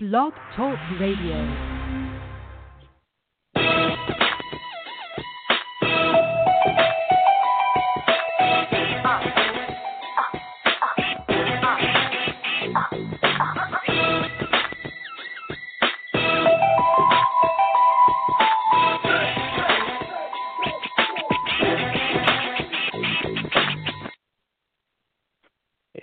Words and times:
Blog 0.00 0.32
Talk 0.54 0.78
Radio. 1.00 1.34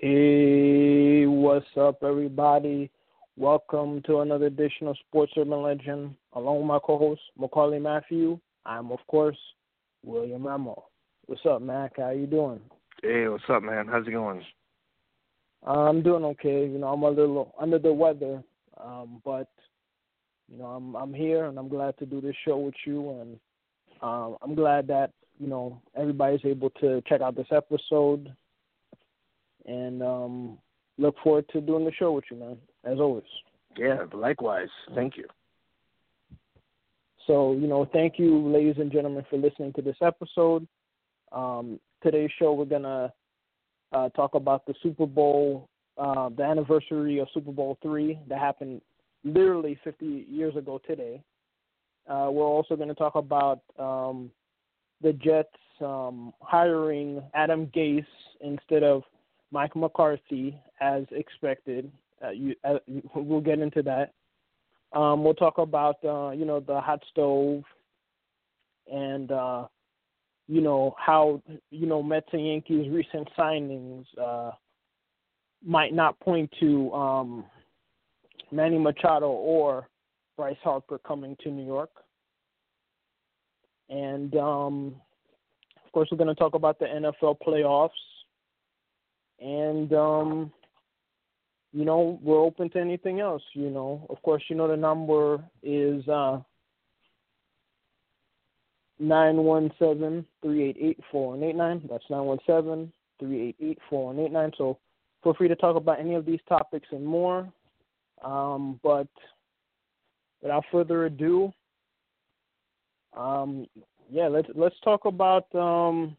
Hey, 0.02 1.25
what's 1.27 1.66
up, 1.77 2.04
everybody? 2.04 2.91
Welcome 3.38 4.02
to 4.04 4.21
another 4.21 4.45
edition 4.45 4.88
of 4.88 4.95
Sports 5.09 5.33
Urban 5.38 5.61
Legend. 5.61 6.16
Along 6.31 6.59
with 6.59 6.67
my 6.67 6.80
co-host 6.81 7.20
Maccorley 7.38 7.81
Mathieu, 7.81 8.39
I'm 8.66 8.93
of 8.93 8.99
course 9.07 9.38
William 10.05 10.43
Rameau. 10.43 10.84
What's 11.26 11.45
up, 11.45 11.62
Mac? 11.62 11.98
How 11.98 12.12
you 12.12 12.27
doing? 12.27 12.62
Hey, 13.03 13.27
what's 13.27 13.43
up, 13.49 13.62
man? 13.62 13.88
How's 13.91 14.07
it 14.07 14.12
going? 14.12 14.41
I'm 15.67 16.02
doing 16.02 16.23
okay. 16.23 16.66
You 16.66 16.77
know, 16.77 16.88
I'm 16.88 17.03
a 17.03 17.09
little 17.09 17.53
under 17.59 17.77
the 17.77 17.91
weather, 17.91 18.41
um, 18.81 19.21
but 19.26 19.49
you 20.49 20.57
know, 20.57 20.67
I'm 20.67 20.95
I'm 20.95 21.13
here 21.13 21.48
and 21.48 21.59
I'm 21.59 21.67
glad 21.67 21.98
to 21.98 22.05
do 22.05 22.21
this 22.21 22.38
show 22.45 22.57
with 22.57 22.76
you, 22.85 23.20
and 23.20 23.40
um, 24.02 24.38
I'm 24.41 24.55
glad 24.55 24.88
that 24.88 25.12
you 25.41 25.48
know 25.48 25.81
everybody's 25.93 26.45
able 26.45 26.70
to 26.79 27.02
check 27.05 27.20
out 27.20 27.35
this 27.35 27.52
episode, 27.52 28.34
and 29.65 30.02
um, 30.02 30.57
look 30.98 31.15
forward 31.21 31.49
to 31.49 31.59
doing 31.59 31.84
the 31.84 31.91
show 31.91 32.13
with 32.13 32.23
you, 32.31 32.38
man. 32.38 32.57
As 32.85 32.99
always. 32.99 33.23
Yeah, 33.77 34.05
likewise. 34.13 34.70
Thank 34.93 35.17
you. 35.17 35.26
So, 37.27 37.53
you 37.53 37.67
know, 37.67 37.89
thank 37.91 38.20
you, 38.20 38.48
ladies 38.48 38.76
and 38.77 38.91
gentlemen, 38.91 39.26
for 39.29 39.37
listening 39.37 39.73
to 39.73 39.82
this 39.82 39.98
episode. 40.01 40.68
Um, 41.32 41.79
today's 42.04 42.29
show, 42.37 42.54
we're 42.54 42.65
gonna 42.65 43.12
uh, 43.91 44.10
talk 44.10 44.35
about 44.35 44.65
the 44.65 44.76
Super 44.84 45.07
Bowl, 45.07 45.70
uh, 45.98 46.29
the 46.29 46.43
anniversary 46.43 47.20
of 47.20 47.27
Super 47.34 47.51
Bowl 47.51 47.77
three 47.82 48.20
that 48.27 48.40
happened 48.40 48.82
literally 49.23 49.77
50 49.84 50.27
years 50.29 50.55
ago 50.55 50.79
today. 50.85 51.21
Uh, 52.07 52.29
we're 52.32 52.45
also 52.45 52.76
going 52.76 52.88
to 52.88 52.95
talk 52.95 53.15
about 53.15 53.62
um, 53.79 54.29
the 55.01 55.13
Jets 55.13 55.49
um, 55.82 56.32
hiring 56.41 57.21
Adam 57.34 57.67
Gase 57.67 58.05
instead 58.41 58.84
of 58.84 59.01
Mike 59.51 59.76
McCarthy 59.76 60.55
as 60.79 61.04
expected. 61.12 61.91
Uh, 62.26 62.31
you, 62.31 62.55
uh, 62.63 62.77
we'll 63.15 63.41
get 63.41 63.59
into 63.59 63.81
that. 63.84 64.12
Um, 64.97 65.23
we'll 65.23 65.34
talk 65.34 65.57
about 65.57 65.97
uh, 66.03 66.31
you 66.31 66.45
know 66.45 66.59
the 66.59 66.79
hot 66.79 67.01
stove 67.12 67.63
and 68.91 69.31
uh, 69.31 69.66
you 70.47 70.62
know 70.62 70.95
how 70.97 71.41
you 71.72 71.85
know 71.85 72.01
Mets 72.01 72.28
and 72.31 72.47
Yankees 72.47 72.90
recent 72.90 73.28
signings 73.38 74.06
uh, 74.22 74.51
might 75.66 75.94
not 75.94 76.19
point 76.19 76.50
to 76.59 76.91
um, 76.94 77.45
Manny 78.51 78.78
Machado 78.78 79.28
or 79.28 79.89
Bryce 80.38 80.57
Harper 80.63 81.00
coming 81.00 81.35
to 81.44 81.50
New 81.50 81.66
York. 81.66 81.89
And 83.89 84.35
um, 84.35 84.95
of 85.85 85.91
course, 85.91 86.09
we're 86.12 86.17
going 86.17 86.34
to 86.34 86.35
talk 86.35 86.56
about 86.56 86.79
the 86.79 86.85
NFL 86.85 87.38
playoffs. 87.45 87.89
And 89.39 89.91
um, 89.94 90.51
you 91.75 91.84
know, 91.84 92.18
we're 92.23 92.40
open 92.40 92.69
to 92.69 92.79
anything 92.79 93.19
else, 93.19 93.44
you 93.51 93.69
know. 93.69 94.07
Of 94.09 94.22
course, 94.22 94.41
you 94.47 94.56
know 94.56 94.69
the 94.69 94.78
number 94.78 95.44
is 95.62 96.07
uh 96.07 96.40
nine 98.97 99.35
one 99.35 99.69
seven 99.78 100.25
three 100.41 100.63
eight 100.63 100.78
eight 100.79 101.00
four 101.12 101.31
one 101.31 101.44
eight 101.44 101.57
nine. 101.57 101.81
That's 101.90 102.05
nine 102.09 102.23
one 102.23 102.39
seven 102.47 102.94
three 103.19 103.50
eight 103.50 103.57
eight 103.61 103.79
four 103.89 104.13
one 104.13 104.19
eight 104.19 104.31
nine. 104.31 104.53
So 104.57 104.77
feel 105.22 105.33
free 105.33 105.50
to 105.50 105.55
talk 105.57 105.75
about 105.75 106.00
any 106.00 106.16
of 106.16 106.25
these 106.25 106.39
topics 106.47 106.88
and 106.91 107.05
more. 107.05 107.51
Um, 108.23 108.79
but 108.81 109.09
without 110.41 110.63
further 110.71 111.07
ado, 111.07 111.51
um, 113.17 113.66
yeah, 114.09 114.29
let's 114.29 114.47
let's 114.55 114.79
talk 114.81 115.03
about 115.03 115.53
um, 115.53 116.16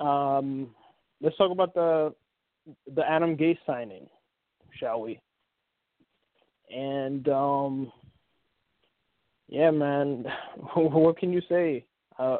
um, 0.00 0.74
let's 1.20 1.36
talk 1.36 1.52
about 1.52 1.74
the 1.74 2.12
the 2.94 3.08
Adam 3.08 3.36
Gase 3.36 3.58
signing, 3.66 4.06
shall 4.78 5.00
we? 5.00 5.20
And 6.70 7.28
um, 7.28 7.92
yeah, 9.48 9.70
man, 9.70 10.24
what 10.74 11.18
can 11.18 11.32
you 11.32 11.42
say? 11.48 11.84
Uh, 12.18 12.38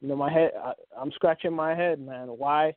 you 0.00 0.08
know, 0.08 0.16
my 0.16 0.32
head, 0.32 0.52
I, 0.62 0.72
I'm 0.98 1.12
scratching 1.12 1.52
my 1.52 1.74
head, 1.74 2.00
man. 2.00 2.28
Why, 2.28 2.74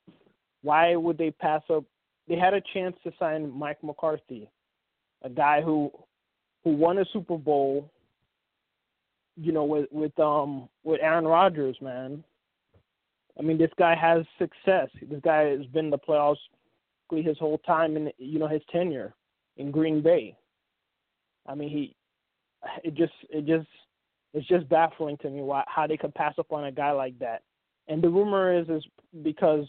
why 0.62 0.96
would 0.96 1.18
they 1.18 1.31
pass 1.31 1.62
up? 1.69 1.85
They 2.28 2.35
had 2.35 2.53
a 2.53 2.62
chance 2.74 2.95
to 3.03 3.12
sign 3.19 3.51
Mike 3.57 3.84
McCarthy, 3.84 4.50
a 5.24 5.30
guy 5.30 5.62
who, 5.62 5.91
who 6.63 6.72
won 6.72 6.97
a 6.97 7.06
Super 7.13 7.38
Bowl. 7.38 7.90
You 9.35 9.51
know, 9.51 9.63
with 9.63 9.88
with 9.91 10.18
um 10.19 10.69
with 10.84 11.01
Aaron 11.01 11.25
Rodgers, 11.25 11.75
man. 11.81 12.24
I 13.38 13.41
mean, 13.41 13.57
this 13.57 13.71
guy 13.77 13.95
has 13.95 14.25
success. 14.38 14.89
This 15.01 15.19
guy 15.23 15.49
has 15.49 15.66
been 15.67 15.85
in 15.85 15.91
the 15.91 15.97
playoffs 15.97 16.38
his 17.21 17.38
whole 17.38 17.59
time 17.59 17.97
in 17.97 18.11
you 18.17 18.39
know 18.39 18.47
his 18.47 18.61
tenure 18.71 19.13
in 19.57 19.71
Green 19.71 20.01
Bay. 20.01 20.35
I 21.47 21.55
mean, 21.55 21.69
he 21.69 21.95
it 22.83 22.95
just 22.95 23.13
it 23.29 23.45
just 23.45 23.67
it's 24.33 24.47
just 24.47 24.67
baffling 24.69 25.17
to 25.17 25.29
me 25.29 25.41
why 25.41 25.63
how 25.67 25.85
they 25.85 25.97
could 25.97 26.16
pass 26.16 26.33
up 26.39 26.51
on 26.51 26.66
a 26.66 26.71
guy 26.71 26.91
like 26.91 27.17
that. 27.19 27.44
And 27.88 28.01
the 28.01 28.09
rumor 28.09 28.53
is 28.57 28.69
is 28.69 28.83
because 29.23 29.65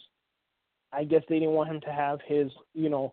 I 0.92 1.04
guess 1.04 1.22
they 1.28 1.38
didn't 1.38 1.54
want 1.54 1.70
him 1.70 1.80
to 1.82 1.92
have 1.92 2.20
his 2.26 2.50
you 2.72 2.88
know 2.88 3.12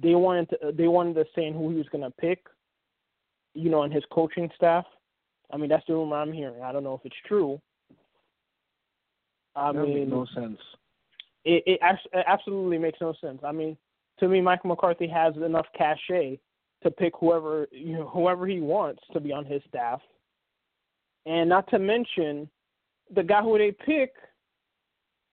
they 0.00 0.14
wanted 0.14 0.50
to 0.50 0.72
they 0.72 0.88
wanted 0.88 1.14
to 1.14 1.24
say 1.34 1.52
who 1.52 1.70
he 1.70 1.76
was 1.76 1.88
gonna 1.90 2.10
pick, 2.10 2.46
you 3.54 3.70
know, 3.70 3.82
and 3.82 3.92
his 3.92 4.04
coaching 4.10 4.50
staff. 4.54 4.84
I 5.52 5.56
mean, 5.56 5.68
that's 5.68 5.86
the 5.86 5.94
rumor 5.94 6.16
I'm 6.16 6.32
hearing. 6.32 6.62
I 6.62 6.72
don't 6.72 6.84
know 6.84 6.94
if 6.94 7.04
it's 7.04 7.16
true. 7.26 7.60
I 9.56 9.72
that 9.72 9.82
mean, 9.82 9.94
makes 9.94 10.10
no 10.10 10.26
sense. 10.34 10.58
It, 11.44 11.62
it, 11.66 11.80
it 12.12 12.24
absolutely 12.26 12.78
makes 12.78 13.00
no 13.00 13.14
sense. 13.20 13.40
I 13.44 13.52
mean, 13.52 13.76
to 14.20 14.28
me, 14.28 14.40
Michael 14.40 14.68
McCarthy 14.68 15.08
has 15.08 15.34
enough 15.36 15.66
cachet 15.76 16.38
to 16.82 16.90
pick 16.90 17.14
whoever 17.18 17.66
you 17.72 17.94
know, 17.94 18.08
whoever 18.08 18.46
he 18.46 18.60
wants 18.60 19.02
to 19.12 19.20
be 19.20 19.32
on 19.32 19.44
his 19.44 19.62
staff, 19.68 20.00
and 21.24 21.48
not 21.48 21.68
to 21.70 21.78
mention 21.78 22.48
the 23.14 23.22
guy 23.22 23.42
who 23.42 23.56
they 23.56 23.72
pick, 23.72 24.14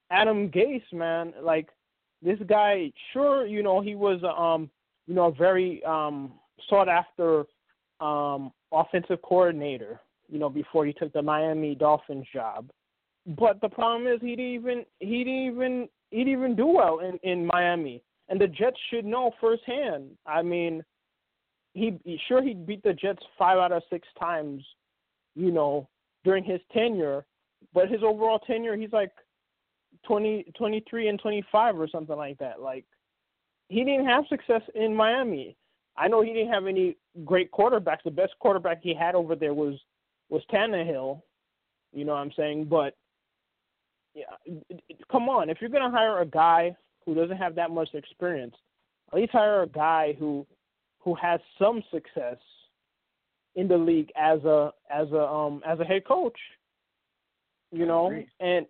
Adam 0.09 0.49
Gase. 0.49 0.81
Man, 0.93 1.33
like 1.41 1.67
this 2.21 2.39
guy, 2.47 2.91
sure, 3.11 3.45
you 3.45 3.61
know, 3.61 3.81
he 3.81 3.95
was 3.95 4.21
um, 4.23 4.69
you 5.07 5.15
know, 5.15 5.25
a 5.25 5.31
very 5.33 5.83
um 5.83 6.33
sought 6.69 6.87
after 6.87 7.43
um 7.99 8.51
offensive 8.71 9.21
coordinator. 9.21 9.99
You 10.29 10.39
know, 10.39 10.49
before 10.49 10.85
he 10.85 10.93
took 10.93 11.11
the 11.13 11.21
Miami 11.21 11.75
Dolphins 11.75 12.25
job. 12.33 12.69
But 13.25 13.61
the 13.61 13.69
problem 13.69 14.07
is 14.07 14.19
he 14.21 14.35
didn't 14.35 14.53
even 14.53 14.85
he 14.99 15.23
didn't 15.23 15.45
even 15.45 15.89
he 16.11 16.17
didn't 16.19 16.33
even 16.33 16.55
do 16.55 16.67
well 16.67 16.99
in 16.99 17.17
in 17.23 17.45
Miami, 17.45 18.03
and 18.29 18.39
the 18.39 18.47
Jets 18.47 18.77
should 18.89 19.05
know 19.05 19.31
firsthand. 19.39 20.11
I 20.25 20.41
mean, 20.41 20.83
he, 21.73 21.97
sure 22.27 22.43
he 22.43 22.53
beat 22.53 22.83
the 22.83 22.93
Jets 22.93 23.23
five 23.37 23.57
out 23.57 23.71
of 23.71 23.83
six 23.89 24.07
times, 24.19 24.63
you 25.35 25.51
know, 25.51 25.87
during 26.23 26.43
his 26.43 26.59
tenure, 26.71 27.25
but 27.73 27.89
his 27.89 28.03
overall 28.03 28.39
tenure 28.39 28.75
he's 28.75 28.91
like 28.91 29.11
20, 30.05 30.51
23 30.57 31.07
and 31.07 31.19
25 31.19 31.79
or 31.79 31.87
something 31.87 32.15
like 32.15 32.37
that. 32.39 32.61
Like 32.61 32.85
he 33.69 33.83
didn't 33.83 34.05
have 34.05 34.25
success 34.27 34.61
in 34.75 34.93
Miami. 34.93 35.55
I 35.95 36.07
know 36.07 36.21
he 36.21 36.33
didn't 36.33 36.51
have 36.51 36.67
any 36.67 36.97
great 37.23 37.51
quarterbacks. 37.51 38.03
The 38.03 38.11
best 38.11 38.33
quarterback 38.39 38.79
he 38.81 38.93
had 38.93 39.15
over 39.15 39.35
there 39.35 39.53
was 39.53 39.75
was 40.29 40.41
Tannehill. 40.51 41.21
You 41.93 42.05
know 42.05 42.13
what 42.13 42.19
I'm 42.19 42.31
saying? 42.35 42.65
But 42.65 42.95
yeah, 44.13 44.25
come 45.11 45.29
on. 45.29 45.49
If 45.49 45.57
you're 45.59 45.69
gonna 45.69 45.91
hire 45.91 46.19
a 46.21 46.25
guy 46.25 46.75
who 47.05 47.15
doesn't 47.15 47.37
have 47.37 47.55
that 47.55 47.71
much 47.71 47.89
experience, 47.93 48.55
at 49.11 49.19
least 49.19 49.31
hire 49.31 49.63
a 49.63 49.67
guy 49.67 50.15
who 50.19 50.45
who 50.99 51.15
has 51.15 51.39
some 51.59 51.83
success 51.91 52.37
in 53.55 53.67
the 53.67 53.77
league 53.77 54.11
as 54.15 54.43
a 54.43 54.71
as 54.89 55.11
a 55.11 55.23
um 55.23 55.61
as 55.65 55.79
a 55.79 55.83
head 55.83 56.05
coach. 56.05 56.37
You 57.71 57.87
know, 57.87 58.11
and 58.39 58.67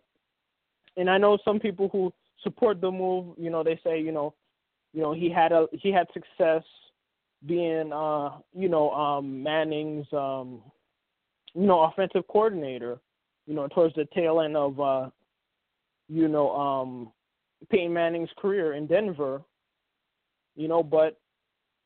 and 0.96 1.10
I 1.10 1.18
know 1.18 1.38
some 1.44 1.60
people 1.60 1.90
who 1.90 2.14
support 2.42 2.80
the 2.80 2.92
move. 2.92 3.36
You 3.38 3.50
know, 3.50 3.64
they 3.64 3.80
say 3.84 4.00
you 4.00 4.12
know, 4.12 4.34
you 4.94 5.02
know 5.02 5.14
he 5.14 5.30
had 5.30 5.52
a 5.52 5.68
he 5.74 5.92
had 5.92 6.08
success 6.14 6.64
being 7.46 7.92
uh 7.92 8.38
you 8.54 8.70
know 8.70 8.92
um 8.92 9.44
Manning's 9.44 10.08
um 10.14 10.62
you 11.54 11.66
know 11.66 11.82
offensive 11.82 12.28
coordinator. 12.28 13.00
You 13.46 13.56
know, 13.56 13.68
towards 13.68 13.94
the 13.96 14.08
tail 14.16 14.40
end 14.40 14.56
of 14.56 14.80
uh 14.80 15.10
you 16.14 16.28
know, 16.28 16.52
um, 16.52 17.12
Peyton 17.70 17.94
Manning's 17.94 18.30
career 18.38 18.74
in 18.74 18.86
Denver, 18.86 19.42
you 20.56 20.68
know, 20.68 20.84
but 20.84 21.20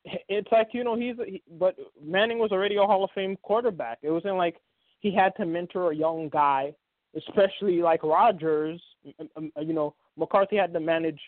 it's 0.04 0.52
like 0.52 0.70
you 0.74 0.84
know 0.84 0.96
he's 0.96 1.16
he, 1.26 1.42
but 1.58 1.76
Manning 2.04 2.40
was 2.40 2.52
already 2.52 2.76
a 2.76 2.82
Hall 2.82 3.04
of 3.04 3.10
Fame 3.16 3.38
quarterback. 3.42 4.00
It 4.02 4.12
wasn't 4.12 4.36
like 4.36 4.58
he 5.00 5.14
had 5.14 5.34
to 5.38 5.46
mentor 5.46 5.92
a 5.92 5.96
young 5.96 6.30
guy, 6.30 6.74
especially 7.16 7.82
like 7.82 8.04
Rodgers. 8.04 8.82
You 9.04 9.74
know 9.74 9.96
McCarthy 10.18 10.58
had 10.58 10.74
to 10.74 10.80
manage, 10.80 11.20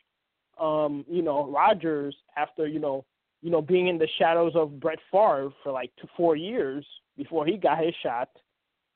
um, 0.59 1.05
you 1.09 1.21
know 1.21 1.49
Rodgers 1.49 2.15
after 2.35 2.67
you 2.67 2.79
know 2.79 3.05
you 3.41 3.49
know 3.49 3.61
being 3.61 3.87
in 3.87 3.97
the 3.97 4.07
shadows 4.17 4.53
of 4.55 4.79
Brett 4.79 4.99
Favre 5.11 5.51
for 5.63 5.71
like 5.71 5.91
two 6.01 6.07
four 6.17 6.35
years 6.35 6.85
before 7.17 7.45
he 7.45 7.55
got 7.55 7.83
his 7.83 7.93
shot. 8.03 8.29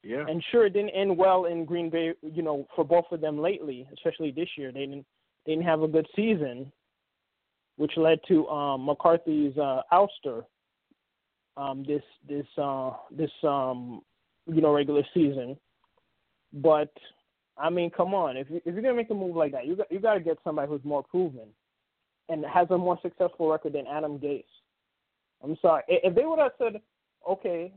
Yeah. 0.04 0.26
And 0.28 0.44
sure, 0.52 0.66
it 0.66 0.74
didn't 0.74 0.90
end 0.90 1.18
well 1.18 1.46
in 1.46 1.66
Green 1.66 1.90
Bay. 1.90 2.14
You 2.22 2.44
know 2.44 2.68
for 2.76 2.84
both 2.84 3.06
of 3.12 3.22
them 3.22 3.40
lately, 3.40 3.88
especially 3.94 4.32
this 4.32 4.50
year. 4.58 4.72
They 4.72 4.82
didn't 4.82 5.06
they 5.46 5.54
didn't 5.54 5.66
have 5.66 5.82
a 5.82 5.88
good 5.88 6.08
season 6.16 6.72
which 7.78 7.92
led 7.98 8.20
to 8.28 8.48
um, 8.50 8.86
McCarthy's 8.86 9.58
uh, 9.58 9.82
ouster 9.92 10.44
um, 11.58 11.84
this 11.88 12.04
this 12.28 12.46
uh, 12.58 12.92
this 13.12 13.32
um, 13.44 14.02
you 14.48 14.62
know 14.62 14.74
regular 14.74 15.04
season. 15.14 15.58
But 16.54 16.92
I 17.58 17.70
mean, 17.70 17.90
come 17.90 18.14
on, 18.14 18.38
if 18.38 18.50
you, 18.50 18.58
if 18.58 18.74
you're 18.74 18.82
gonna 18.82 18.96
make 18.96 19.10
a 19.10 19.16
move 19.16 19.36
like 19.36 19.52
that, 19.52 19.68
you 19.68 19.76
got 19.76 19.92
you 19.92 20.00
got 20.00 20.16
to 20.16 20.20
get 20.20 20.38
somebody 20.44 20.68
who's 20.68 20.84
more 20.84 21.04
proven 21.04 21.48
and 22.30 22.46
has 22.46 22.68
a 22.72 22.78
more 22.78 22.98
successful 23.02 23.52
record 23.52 23.74
than 23.74 23.86
Adam 23.88 24.18
Gase. 24.18 24.44
I'm 25.44 25.58
sorry, 25.62 25.84
if 25.88 26.16
they 26.16 26.26
would 26.26 26.40
have 26.40 26.54
said, 26.58 26.82
okay, 27.30 27.74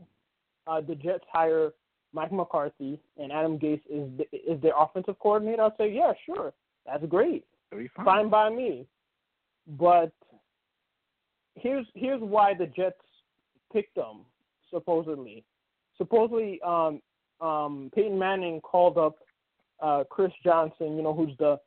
uh, 0.67 0.79
the 0.79 0.95
Jets 0.95 1.25
hire 1.31 1.71
Mike 2.17 2.31
McCarthy 2.31 2.99
and 3.19 3.31
Adam 3.31 3.59
Gase 3.59 3.79
is 3.87 4.09
is 4.31 4.59
their 4.63 4.73
offensive 4.75 5.19
coordinator, 5.19 5.61
I'd 5.61 5.73
say, 5.77 5.91
yeah, 5.93 6.13
sure, 6.25 6.51
that's 6.83 7.05
great, 7.05 7.45
fine. 7.71 7.89
fine 8.03 8.29
by 8.29 8.49
me. 8.49 8.87
But 9.79 10.11
here's 11.53 11.85
here's 11.93 12.19
why 12.19 12.55
the 12.55 12.65
Jets 12.65 12.97
picked 13.71 13.95
them 13.95 14.21
supposedly. 14.73 15.45
Supposedly, 15.99 16.59
um, 16.65 17.01
um, 17.39 17.91
Peyton 17.93 18.17
Manning 18.17 18.61
called 18.61 18.97
up 18.97 19.17
uh, 19.79 20.03
Chris 20.09 20.31
Johnson, 20.43 20.97
you 20.97 21.03
know, 21.03 21.13
who's 21.13 21.37
the 21.37 21.59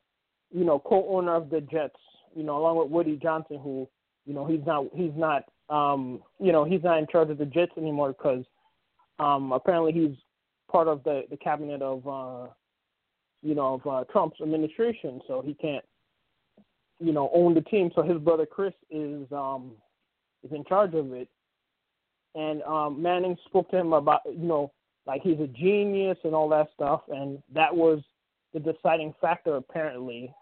you 0.53 0.65
know 0.65 0.79
co-owner 0.79 1.33
of 1.33 1.49
the 1.49 1.61
Jets, 1.61 1.95
you 2.35 2.43
know, 2.43 2.57
along 2.57 2.75
with 2.75 2.89
Woody 2.89 3.15
Johnson, 3.15 3.57
who 3.63 3.87
you 4.25 4.33
know 4.33 4.45
he's 4.45 4.65
not 4.65 4.87
he's 4.93 5.15
not 5.15 5.45
um, 5.69 6.21
you 6.41 6.51
know 6.51 6.65
he's 6.65 6.83
not 6.83 6.99
in 6.99 7.07
charge 7.07 7.29
of 7.29 7.37
the 7.37 7.45
Jets 7.45 7.71
anymore 7.77 8.09
because 8.09 8.43
um, 9.17 9.53
apparently 9.53 9.93
he's 9.93 10.17
part 10.71 10.87
of 10.87 11.03
the 11.03 11.23
the 11.29 11.37
cabinet 11.37 11.81
of 11.81 12.07
uh, 12.07 12.47
you 13.41 13.55
know 13.55 13.75
of 13.75 13.87
uh, 13.87 14.03
Trump's 14.11 14.41
administration, 14.41 15.21
so 15.27 15.41
he 15.41 15.53
can't 15.53 15.85
you 17.01 17.11
know, 17.11 17.29
own 17.33 17.53
the 17.53 17.61
team. 17.61 17.89
So 17.95 18.03
his 18.03 18.19
brother 18.19 18.45
Chris 18.45 18.73
is 18.89 19.25
um 19.31 19.71
is 20.43 20.51
in 20.51 20.63
charge 20.63 20.93
of 20.93 21.11
it. 21.13 21.27
And 22.35 22.61
um 22.63 23.01
Manning 23.01 23.35
spoke 23.45 23.69
to 23.71 23.77
him 23.77 23.93
about 23.93 24.21
you 24.25 24.47
know, 24.47 24.71
like 25.05 25.21
he's 25.23 25.39
a 25.39 25.47
genius 25.47 26.17
and 26.23 26.35
all 26.35 26.47
that 26.49 26.69
stuff 26.73 27.01
and 27.09 27.41
that 27.53 27.75
was 27.75 28.01
the 28.53 28.59
deciding 28.59 29.13
factor 29.19 29.55
apparently 29.55 30.33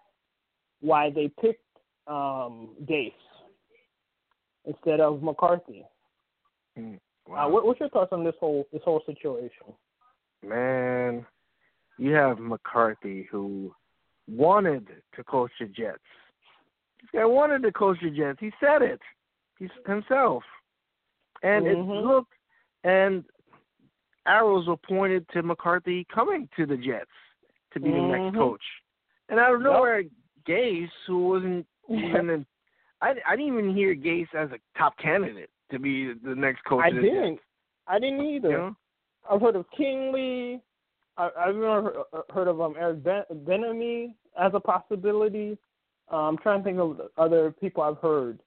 why 0.81 1.09
they 1.09 1.31
picked 1.41 1.63
um 2.07 2.75
Gase 2.85 3.13
instead 4.65 4.99
of 4.99 5.23
McCarthy. 5.23 5.85
Mm, 6.77 6.99
wow. 7.25 7.47
Uh, 7.47 7.49
what, 7.49 7.65
what's 7.65 7.79
your 7.79 7.89
thoughts 7.89 8.11
on 8.11 8.23
this 8.23 8.35
whole 8.39 8.67
this 8.73 8.81
whole 8.83 9.01
situation? 9.05 9.73
Man, 10.45 11.25
you 11.97 12.11
have 12.11 12.39
McCarthy 12.39 13.27
who 13.29 13.73
wanted 14.27 14.87
to 15.15 15.23
coach 15.23 15.51
the 15.59 15.67
Jets 15.67 15.99
this 17.01 17.09
guy 17.13 17.25
wanted 17.25 17.63
to 17.63 17.71
coach 17.71 17.97
the 18.01 18.09
Jets. 18.09 18.39
He 18.39 18.51
said 18.59 18.81
it. 18.81 18.99
He's 19.57 19.69
himself. 19.85 20.43
And 21.43 21.65
mm-hmm. 21.65 21.91
it 21.91 22.05
looked 22.05 22.33
and 22.83 23.23
arrows 24.27 24.67
were 24.67 24.77
pointed 24.77 25.25
to 25.33 25.43
McCarthy 25.43 26.05
coming 26.13 26.47
to 26.57 26.65
the 26.65 26.77
Jets 26.77 27.09
to 27.73 27.79
be 27.79 27.89
mm-hmm. 27.89 28.11
the 28.11 28.17
next 28.17 28.35
coach. 28.35 28.61
And 29.29 29.39
out 29.39 29.55
of 29.55 29.61
nowhere, 29.61 30.01
yep. 30.01 30.11
Gase, 30.47 30.89
who 31.07 31.27
wasn't 31.27 31.65
even 31.89 32.29
in, 32.29 32.45
I, 33.01 33.13
I 33.27 33.35
didn't 33.35 33.53
even 33.53 33.75
hear 33.75 33.95
Gase 33.95 34.33
as 34.35 34.49
a 34.51 34.77
top 34.77 34.97
candidate 34.97 35.49
to 35.71 35.79
be 35.79 36.13
the 36.23 36.35
next 36.35 36.63
coach. 36.65 36.83
I 36.83 36.89
didn't. 36.89 37.35
Jets. 37.35 37.45
I 37.87 37.99
didn't 37.99 38.21
either. 38.21 38.49
You 38.49 38.57
know? 38.57 38.75
I've 39.29 39.41
heard 39.41 39.55
of 39.55 39.65
Kingley. 39.75 40.61
I, 41.17 41.29
I've 41.37 41.55
heard, 41.55 41.95
heard 42.33 42.47
of 42.47 42.61
um, 42.61 42.75
Eric 42.79 43.03
ben- 43.03 43.23
Bieniemy 43.45 44.13
as 44.39 44.51
a 44.53 44.59
possibility. 44.59 45.57
Uh, 46.11 46.17
I'm 46.17 46.37
trying 46.37 46.59
to 46.59 46.63
think 46.63 46.79
of 46.79 47.01
other 47.17 47.51
people 47.51 47.83
I've 47.83 47.97
heard. 47.97 48.39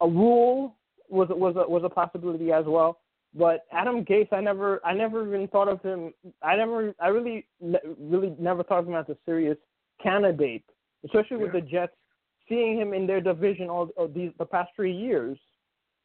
A 0.00 0.08
rule 0.08 0.76
was 1.08 1.28
was 1.30 1.54
a, 1.56 1.68
was 1.68 1.82
a 1.84 1.88
possibility 1.88 2.52
as 2.52 2.64
well. 2.66 3.00
But 3.34 3.66
Adam 3.72 4.04
Gase, 4.04 4.32
I 4.32 4.40
never 4.40 4.84
I 4.84 4.92
never 4.94 5.26
even 5.26 5.46
thought 5.48 5.68
of 5.68 5.80
him. 5.82 6.12
I 6.42 6.56
never 6.56 6.94
I 7.00 7.08
really 7.08 7.46
really 7.98 8.34
never 8.38 8.62
thought 8.62 8.80
of 8.80 8.88
him 8.88 8.94
as 8.94 9.08
a 9.08 9.16
serious 9.24 9.58
candidate, 10.02 10.64
especially 11.04 11.38
with 11.38 11.52
the 11.52 11.60
Jets. 11.60 11.92
Seeing 12.48 12.78
him 12.78 12.92
in 12.92 13.08
their 13.08 13.20
division 13.20 13.68
all, 13.68 13.88
all 13.96 14.06
these 14.06 14.30
the 14.38 14.44
past 14.46 14.70
three 14.76 14.94
years, 14.94 15.36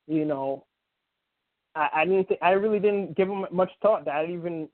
you 0.07 0.25
know, 0.25 0.65
I, 1.75 1.89
I 1.93 2.05
didn't 2.05 2.27
think 2.27 2.39
I 2.41 2.51
really 2.51 2.79
didn't 2.79 3.15
give 3.15 3.29
him 3.29 3.45
much 3.51 3.71
thought. 3.81 4.05
That 4.05 4.15
I 4.15 4.25
even 4.25 4.67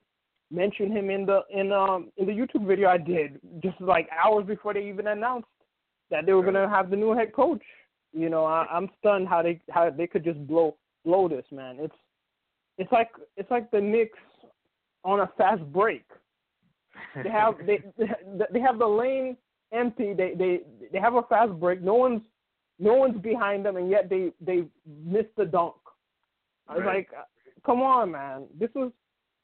mentioned 0.52 0.96
him 0.96 1.10
in 1.10 1.26
the 1.26 1.42
in 1.50 1.72
um 1.72 2.12
in 2.18 2.26
the 2.26 2.32
YouTube 2.32 2.68
video 2.68 2.90
I 2.90 2.98
did 2.98 3.40
just 3.62 3.80
like 3.82 4.08
hours 4.12 4.46
before 4.46 4.74
they 4.74 4.88
even 4.88 5.08
announced 5.08 5.48
that 6.10 6.26
they 6.26 6.34
were 6.34 6.42
going 6.42 6.54
to 6.54 6.70
have 6.70 6.90
the 6.90 6.96
new 6.96 7.14
head 7.14 7.34
coach. 7.34 7.64
You 8.14 8.30
know, 8.30 8.46
I, 8.46 8.66
I'm 8.72 8.90
stunned 9.00 9.28
how 9.28 9.42
they 9.42 9.62
how 9.70 9.90
they 9.90 10.08
could 10.08 10.24
just 10.24 10.46
blow 10.48 10.76
blow 11.06 11.28
this 11.28 11.46
man. 11.52 11.78
It's 11.80 11.96
it's 12.78 12.92
like 12.92 13.10
it's 13.36 13.52
like 13.52 13.70
the 13.72 13.82
Knicks 13.82 14.20
on 15.04 15.22
a 15.22 15.30
fast 15.38 15.64
break. 15.72 16.06
They 17.24 17.30
have 17.30 17.56
they 17.66 17.80
they 18.52 18.60
have 18.60 18.80
the 18.80 18.88
lane 18.88 19.38
empty. 19.72 20.14
They 20.14 20.34
they 20.38 20.62
they 20.92 21.00
have 21.00 21.16
a 21.16 21.24
fast 21.24 21.52
break. 21.60 21.82
No 21.82 21.96
one's 21.96 22.22
no 22.80 22.94
one's 22.94 23.20
behind 23.22 23.66
them, 23.66 23.78
and 23.78 23.90
yet 23.90 24.10
they 24.10 24.32
they 24.40 24.66
missed 24.86 25.36
the 25.36 25.46
dunk. 25.46 25.76
I 26.70 26.76
was 26.76 26.84
right. 26.86 26.96
like, 26.98 27.10
come 27.66 27.82
on, 27.82 28.12
man. 28.12 28.46
This 28.60 28.70
was 28.76 28.92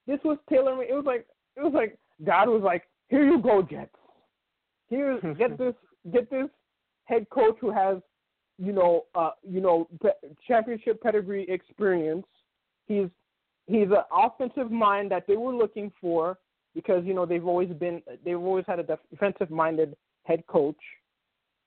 this 0.08 0.20
was 0.24 0.38
Taylor. 0.50 0.82
It 0.84 0.94
was 0.94 1.06
like 1.06 1.26
it 1.56 1.62
was 1.62 1.74
like 1.74 1.98
God 2.24 2.50
was 2.50 2.62
like, 2.64 2.84
here 3.10 3.26
you 3.26 3.42
go, 3.42 3.62
Jets. 3.62 3.96
Here, 4.90 5.20
get 5.38 5.58
this 5.58 5.76
get 6.12 6.30
this 6.30 6.50
head 7.06 7.30
coach 7.30 7.58
who 7.60 7.72
has, 7.72 7.98
you 8.58 8.72
know, 8.72 9.06
uh, 9.16 9.32
you 9.48 9.62
know, 9.62 9.88
championship 10.48 11.02
pedigree 11.02 11.46
experience. 11.50 12.26
He's 12.88 13.08
he's 13.68 13.88
an 13.88 14.04
offensive 14.12 14.72
mind 14.72 15.12
that 15.12 15.26
they 15.28 15.38
were 15.38 15.56
looking 15.56 15.92
for 16.02 16.38
because 16.76 17.04
you 17.06 17.14
know 17.14 17.26
they've 17.26 17.46
always 17.46 17.70
been 17.70 18.02
they've 18.26 18.38
always 18.38 18.66
had 18.68 18.80
a 18.80 18.98
defensive 19.12 19.50
minded 19.50 19.96
head 20.24 20.46
coach. 20.48 20.78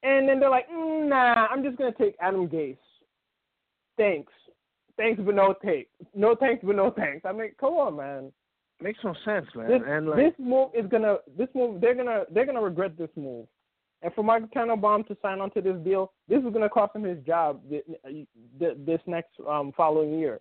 And 0.03 0.29
then 0.29 0.39
they're 0.39 0.51
like, 0.51 0.69
mm, 0.71 1.09
nah, 1.09 1.47
I'm 1.51 1.63
just 1.63 1.77
gonna 1.77 1.93
take 1.93 2.17
Adam 2.21 2.49
Gase. 2.49 2.77
Thanks, 3.97 4.33
thanks, 4.97 5.21
but 5.25 5.35
no 5.35 5.55
thanks. 5.63 5.91
No 6.15 6.35
thanks, 6.35 6.65
but 6.65 6.77
no 6.77 6.91
thanks. 6.91 7.25
I 7.25 7.33
mean, 7.33 7.53
come 7.59 7.75
on, 7.75 7.97
man. 7.97 8.33
Makes 8.81 8.99
no 9.05 9.15
sense, 9.25 9.47
man. 9.55 9.69
This, 9.69 9.83
and 9.87 10.09
like, 10.09 10.19
this 10.19 10.33
move 10.39 10.71
is 10.75 10.87
gonna 10.91 11.17
this 11.39 11.49
move 11.55 11.81
they're 11.81 11.95
gonna 11.95 12.25
they're 12.33 12.47
gonna 12.47 12.61
regret 12.61 12.99
this 12.99 13.11
move. 13.17 13.47
And 14.03 14.13
for 14.15 14.23
Michael 14.23 14.49
Tannenbaum 14.49 15.05
to 15.05 15.17
sign 15.23 15.41
on 15.41 15.51
to 15.53 15.61
this 15.61 15.77
deal, 15.83 16.13
this 16.29 16.39
is 16.39 16.45
going 16.45 16.61
to 16.61 16.69
cost 16.69 16.95
him 16.95 17.03
his 17.03 17.19
job 17.25 17.61
this 17.71 19.01
next 19.07 19.31
um, 19.49 19.73
following 19.77 20.19
year 20.19 20.41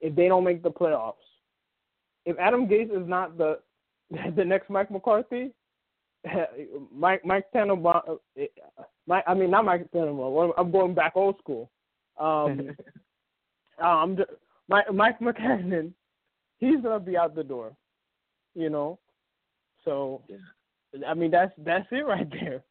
if 0.00 0.14
they 0.14 0.28
don't 0.28 0.44
make 0.44 0.62
the 0.62 0.70
playoffs. 0.70 1.14
If 2.24 2.38
Adam 2.38 2.68
Gase 2.68 2.90
is 2.90 3.08
not 3.08 3.36
the 3.36 3.58
the 4.36 4.44
next 4.44 4.70
Mike 4.70 4.90
McCarthy, 4.90 5.50
Mike 6.94 7.24
Mike 7.24 7.50
Tannenbaum, 7.52 8.18
Mike, 9.06 9.24
I 9.26 9.34
mean 9.34 9.50
not 9.50 9.64
Mike 9.64 9.90
Tannenbaum. 9.90 10.52
I'm 10.56 10.70
going 10.70 10.94
back 10.94 11.12
old 11.16 11.38
school. 11.38 11.70
Um, 12.20 12.70
um, 13.82 14.18
Mike 14.68 14.92
Mike 14.92 15.16
he's 16.58 16.80
gonna 16.82 17.00
be 17.00 17.16
out 17.16 17.34
the 17.34 17.44
door. 17.44 17.72
You 18.54 18.70
know, 18.70 18.98
so 19.84 20.22
I 21.06 21.14
mean 21.14 21.30
that's 21.30 21.52
that's 21.58 21.86
it 21.90 22.06
right 22.06 22.28
there. 22.30 22.62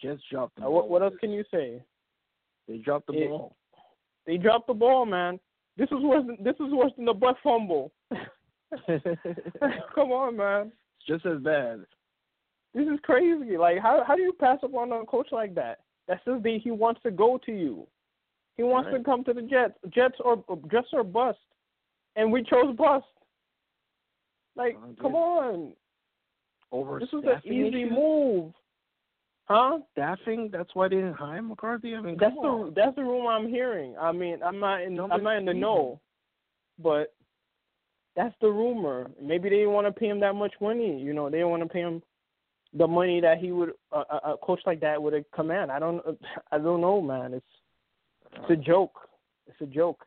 Just 0.00 0.22
dropped 0.30 0.56
the 0.56 0.62
ball. 0.62 0.72
What, 0.72 0.88
what 0.88 1.02
else 1.02 1.14
can 1.20 1.30
you 1.30 1.44
say? 1.50 1.82
They 2.68 2.78
dropped 2.78 3.06
the 3.06 3.14
it, 3.14 3.28
ball. 3.28 3.56
They 4.26 4.36
dropped 4.36 4.66
the 4.66 4.74
ball, 4.74 5.06
man. 5.06 5.38
This 5.76 5.88
is 5.90 6.02
worse. 6.02 6.24
Than, 6.26 6.38
this 6.42 6.56
is 6.56 6.72
worse 6.72 6.92
than 6.96 7.04
the 7.04 7.14
butt 7.14 7.36
fumble. 7.42 7.92
Come 9.94 10.10
on, 10.10 10.36
man. 10.36 10.72
It's 10.98 11.06
just 11.06 11.26
as 11.26 11.40
bad. 11.42 11.84
This 12.74 12.86
is 12.88 12.98
crazy. 13.04 13.56
Like, 13.56 13.78
how 13.78 14.02
how 14.06 14.16
do 14.16 14.22
you 14.22 14.32
pass 14.38 14.58
up 14.62 14.74
on 14.74 14.92
a 14.92 15.04
coach 15.06 15.28
like 15.32 15.54
that? 15.54 15.78
That 16.08 16.20
says 16.24 16.42
that 16.42 16.60
he 16.62 16.70
wants 16.70 17.00
to 17.02 17.10
go 17.10 17.38
to 17.46 17.52
you. 17.52 17.86
He 18.56 18.62
wants 18.62 18.88
right. 18.90 18.98
to 18.98 19.04
come 19.04 19.22
to 19.24 19.32
the 19.32 19.42
Jets, 19.42 19.74
Jets 19.94 20.16
or 20.24 20.42
Jets 20.70 20.88
or 20.92 21.04
bust, 21.04 21.38
and 22.16 22.32
we 22.32 22.42
chose 22.42 22.74
bust. 22.76 23.04
Like, 24.56 24.76
come 25.00 25.14
on. 25.14 25.72
Over 26.72 26.98
this 26.98 27.10
was 27.12 27.24
an 27.26 27.52
easy 27.52 27.84
move. 27.84 28.52
Huh? 29.44 29.78
Staffing? 29.92 30.50
That's 30.52 30.74
why 30.74 30.88
they 30.88 30.96
didn't 30.96 31.14
hire 31.14 31.40
McCarthy. 31.42 31.94
I 31.94 32.00
mean, 32.00 32.16
That's 32.18 32.34
the 32.34 32.48
on. 32.48 32.72
that's 32.74 32.96
the 32.96 33.02
rumor 33.02 33.30
I'm 33.30 33.48
hearing. 33.48 33.94
I 34.00 34.10
mean, 34.10 34.42
I'm 34.42 34.58
not 34.58 34.82
in 34.82 34.96
Don't 34.96 35.12
I'm 35.12 35.22
not 35.22 35.36
in 35.36 35.44
the 35.44 35.54
know, 35.54 36.00
but 36.82 37.14
that's 38.16 38.34
the 38.40 38.48
rumor. 38.48 39.08
Maybe 39.22 39.48
they 39.50 39.56
didn't 39.56 39.72
want 39.72 39.86
to 39.86 39.92
pay 39.92 40.08
him 40.08 40.18
that 40.20 40.34
much 40.34 40.54
money. 40.60 41.00
You 41.00 41.12
know, 41.12 41.30
they 41.30 41.38
didn't 41.38 41.50
want 41.50 41.62
to 41.62 41.68
pay 41.68 41.80
him 41.80 42.02
the 42.74 42.88
money 42.88 43.20
that 43.20 43.38
he 43.38 43.52
would 43.52 43.72
a, 43.92 43.98
a 43.98 44.20
a 44.32 44.36
coach 44.38 44.60
like 44.66 44.80
that 44.80 45.00
would 45.00 45.24
command. 45.32 45.70
I 45.70 45.78
don't 45.78 46.02
I 46.52 46.58
don't 46.58 46.80
know, 46.80 47.00
man. 47.00 47.34
It's 47.34 47.46
it's 48.36 48.50
a 48.50 48.56
joke. 48.56 48.98
It's 49.46 49.60
a 49.60 49.66
joke, 49.66 50.04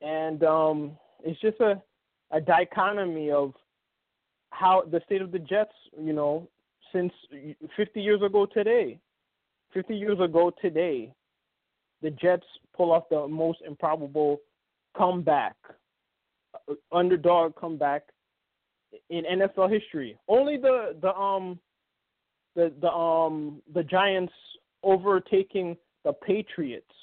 and 0.00 0.42
um, 0.44 0.98
it's 1.24 1.40
just 1.40 1.60
a 1.60 1.80
a 2.30 2.40
dichotomy 2.40 3.30
of 3.30 3.52
how 4.50 4.82
the 4.90 5.00
state 5.04 5.22
of 5.22 5.32
the 5.32 5.38
Jets. 5.38 5.72
You 6.00 6.12
know, 6.12 6.48
since 6.92 7.12
50 7.76 8.00
years 8.00 8.22
ago 8.22 8.46
today. 8.46 8.98
50 9.72 9.96
years 9.96 10.18
ago 10.20 10.52
today, 10.60 11.14
the 12.02 12.10
Jets 12.10 12.44
pull 12.76 12.92
off 12.92 13.04
the 13.10 13.26
most 13.26 13.60
improbable 13.66 14.38
comeback, 14.96 15.56
uh, 16.68 16.74
underdog 16.92 17.56
comeback 17.56 18.02
in 19.08 19.24
NFL 19.24 19.72
history. 19.72 20.18
Only 20.28 20.58
the 20.58 20.96
the 21.00 21.14
um 21.14 21.58
the 22.54 22.72
the 22.80 22.90
um 22.90 23.62
the 23.74 23.82
Giants 23.82 24.32
overtaking 24.82 25.76
the 26.04 26.12
Patriots, 26.12 26.94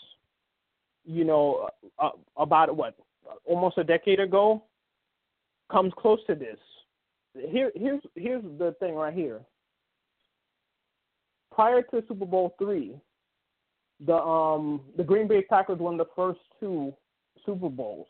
you 1.05 1.23
know, 1.23 1.69
uh, 1.97 2.09
about 2.37 2.75
what 2.75 2.95
almost 3.45 3.77
a 3.77 3.83
decade 3.83 4.19
ago, 4.19 4.63
comes 5.71 5.93
close 5.97 6.19
to 6.27 6.35
this. 6.35 6.57
Here 7.33 7.71
here's 7.75 8.01
here's 8.15 8.43
the 8.57 8.75
thing 8.79 8.95
right 8.95 9.13
here. 9.13 9.41
Prior 11.51 11.81
to 11.81 12.03
Super 12.07 12.25
Bowl 12.25 12.55
three, 12.57 12.95
the 14.05 14.15
um 14.15 14.81
the 14.97 15.03
Green 15.03 15.27
Bay 15.27 15.43
Packers 15.43 15.79
won 15.79 15.97
the 15.97 16.07
first 16.15 16.39
two 16.59 16.93
Super 17.45 17.69
Bowls. 17.69 18.07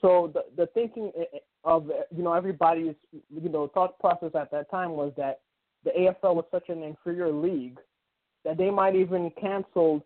So 0.00 0.32
the 0.32 0.44
the 0.56 0.66
thinking 0.74 1.12
of 1.64 1.90
you 2.14 2.22
know 2.22 2.34
everybody's 2.34 2.94
you 3.12 3.48
know 3.48 3.68
thought 3.68 3.98
process 3.98 4.30
at 4.34 4.50
that 4.50 4.70
time 4.70 4.92
was 4.92 5.12
that 5.16 5.40
the 5.84 5.90
AFL 5.90 6.34
was 6.34 6.44
such 6.50 6.68
an 6.68 6.82
inferior 6.82 7.32
league 7.32 7.78
that 8.44 8.56
they 8.56 8.70
might 8.70 8.96
even 8.96 9.30
cancel 9.40 10.04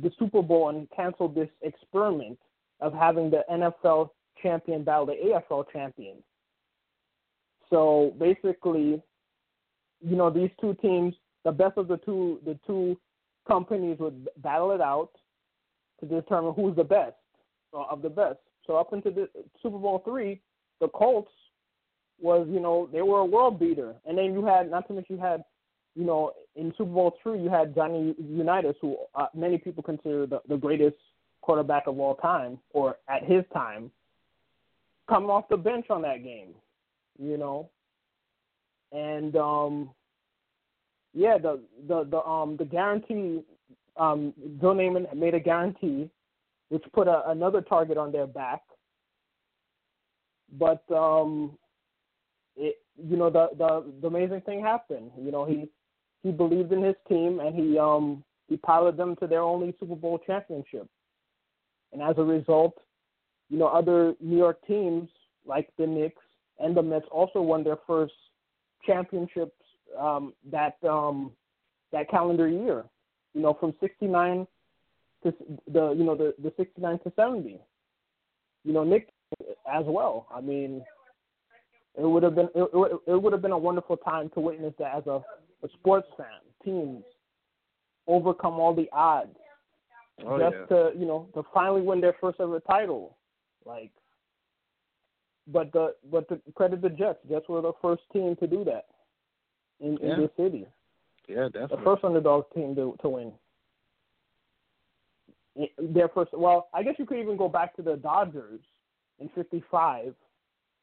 the 0.00 0.10
Super 0.18 0.42
Bowl 0.42 0.70
and 0.70 0.88
canceled 0.94 1.34
this 1.34 1.48
experiment 1.62 2.38
of 2.80 2.92
having 2.94 3.30
the 3.30 3.44
NFL 3.50 4.10
champion 4.42 4.82
battle 4.84 5.06
the 5.06 5.12
AFL 5.50 5.64
champion. 5.72 6.16
So 7.70 8.14
basically, 8.18 9.02
you 10.00 10.16
know 10.16 10.30
these 10.30 10.50
two 10.60 10.74
teams, 10.82 11.14
the 11.44 11.52
best 11.52 11.78
of 11.78 11.88
the 11.88 11.98
two 11.98 12.40
the 12.44 12.58
two 12.66 12.98
companies 13.46 13.98
would 13.98 14.28
battle 14.38 14.72
it 14.72 14.80
out 14.80 15.10
to 16.00 16.06
determine 16.06 16.54
who's 16.54 16.76
the 16.76 16.84
best 16.84 17.14
uh, 17.74 17.84
of 17.90 18.02
the 18.02 18.10
best. 18.10 18.38
So 18.66 18.76
up 18.76 18.92
into 18.92 19.10
the 19.10 19.28
Super 19.62 19.78
Bowl 19.78 20.02
three, 20.04 20.40
the 20.80 20.88
Colts 20.88 21.30
was 22.20 22.46
you 22.50 22.60
know 22.60 22.88
they 22.92 23.02
were 23.02 23.20
a 23.20 23.24
world 23.24 23.58
beater, 23.58 23.94
and 24.06 24.16
then 24.16 24.32
you 24.32 24.44
had 24.44 24.70
not 24.70 24.86
to 24.88 24.94
mention 24.94 25.16
you 25.16 25.22
had 25.22 25.44
you 25.94 26.04
know 26.04 26.32
in 26.56 26.72
Super 26.76 26.90
Bowl 26.90 27.16
three 27.22 27.40
you 27.40 27.48
had 27.48 27.74
Johnny 27.74 28.14
Unitas, 28.18 28.76
who 28.80 28.96
uh, 29.14 29.26
many 29.34 29.58
people 29.58 29.82
consider 29.82 30.26
the, 30.26 30.40
the 30.48 30.56
greatest 30.56 30.96
quarterback 31.40 31.86
of 31.86 31.98
all 31.98 32.14
time 32.16 32.58
or 32.72 32.96
at 33.08 33.24
his 33.24 33.44
time, 33.52 33.90
come 35.08 35.30
off 35.30 35.48
the 35.48 35.56
bench 35.56 35.86
on 35.90 36.02
that 36.02 36.22
game, 36.22 36.54
you 37.18 37.36
know, 37.36 37.68
and 38.92 39.36
um 39.36 39.90
yeah 41.14 41.38
the 41.38 41.60
the 41.88 42.04
the 42.04 42.22
um 42.22 42.56
the 42.56 42.64
guarantee 42.64 43.42
um 43.96 44.32
Joe 44.60 44.74
Namath 44.74 45.14
made 45.14 45.34
a 45.34 45.40
guarantee 45.40 46.10
which 46.72 46.84
put 46.94 47.06
a, 47.06 47.28
another 47.28 47.60
target 47.60 47.98
on 47.98 48.10
their 48.10 48.26
back. 48.26 48.62
But 50.58 50.82
um, 50.90 51.58
it 52.56 52.76
you 52.96 53.18
know 53.18 53.28
the 53.28 53.50
the 53.58 53.92
the 54.00 54.06
amazing 54.06 54.40
thing 54.40 54.62
happened. 54.62 55.10
You 55.22 55.30
know 55.30 55.44
he 55.44 55.68
he 56.22 56.30
believed 56.30 56.72
in 56.72 56.82
his 56.82 56.96
team 57.08 57.40
and 57.40 57.54
he 57.54 57.78
um 57.78 58.24
he 58.48 58.56
piloted 58.56 58.98
them 58.98 59.16
to 59.16 59.26
their 59.26 59.40
only 59.40 59.74
Super 59.80 59.94
Bowl 59.94 60.18
championship. 60.26 60.86
And 61.92 62.02
as 62.02 62.16
a 62.18 62.22
result, 62.22 62.74
you 63.48 63.58
know 63.58 63.66
other 63.66 64.14
New 64.20 64.36
York 64.36 64.58
teams 64.66 65.08
like 65.46 65.68
the 65.78 65.86
Knicks 65.86 66.22
and 66.58 66.76
the 66.76 66.82
Mets 66.82 67.06
also 67.10 67.40
won 67.40 67.64
their 67.64 67.78
first 67.86 68.14
championships 68.86 69.56
um, 69.98 70.32
that 70.50 70.76
um, 70.84 71.32
that 71.92 72.10
calendar 72.10 72.48
year. 72.48 72.84
You 73.34 73.42
know 73.42 73.56
from 73.58 73.74
'69 73.80 74.46
to 75.24 75.34
the 75.72 75.92
you 75.92 76.04
know 76.04 76.14
the 76.14 76.34
the 76.42 76.52
69 76.56 76.98
to 77.00 77.12
70. 77.16 77.58
You 78.64 78.72
know 78.72 78.84
Nick 78.84 79.08
as 79.70 79.84
well. 79.86 80.26
I 80.34 80.40
mean, 80.40 80.82
it 81.98 82.04
would 82.04 82.22
have 82.22 82.34
been 82.34 82.48
it, 82.54 82.70
it, 82.72 83.00
it 83.06 83.22
would 83.22 83.32
have 83.32 83.42
been 83.42 83.52
a 83.52 83.58
wonderful 83.58 83.96
time 83.96 84.30
to 84.34 84.40
witness 84.40 84.74
that 84.78 84.96
as 84.96 85.06
a, 85.06 85.22
a 85.62 85.68
sports 85.74 86.08
fan. 86.16 86.26
Teams 86.64 87.04
overcome 88.06 88.54
all 88.54 88.74
the 88.74 88.88
odds 88.92 89.36
Oh, 90.26 90.38
just 90.38 90.56
yeah. 90.70 90.76
to 90.76 90.92
you 90.98 91.06
know 91.06 91.28
to 91.34 91.42
finally 91.54 91.80
win 91.80 92.00
their 92.00 92.14
first 92.20 92.38
ever 92.40 92.60
title. 92.60 93.16
Like, 93.64 93.90
but 95.48 95.72
the 95.72 95.94
but 96.10 96.28
the 96.28 96.40
credit 96.54 96.82
the 96.82 96.90
Jets. 96.90 97.18
Jets 97.28 97.48
were 97.48 97.60
the 97.62 97.72
first 97.80 98.02
team 98.12 98.36
to 98.36 98.46
do 98.46 98.62
that 98.64 98.86
in, 99.80 99.96
Yeah. 100.00 100.14
in 100.14 100.20
this 100.20 100.30
city. 100.36 100.66
Yeah, 101.28 101.42
that's 101.44 101.52
The 101.52 101.58
definitely. 101.60 101.84
first 101.84 102.04
underdog 102.04 102.44
team 102.54 102.74
to 102.76 102.96
to 103.02 103.08
win. 103.08 103.32
Their 105.78 106.08
first. 106.08 106.32
Well, 106.32 106.68
I 106.72 106.82
guess 106.82 106.94
you 106.98 107.06
could 107.06 107.18
even 107.18 107.36
go 107.36 107.48
back 107.48 107.74
to 107.76 107.82
the 107.82 107.96
Dodgers 107.96 108.60
in 109.18 109.28
'55, 109.30 110.14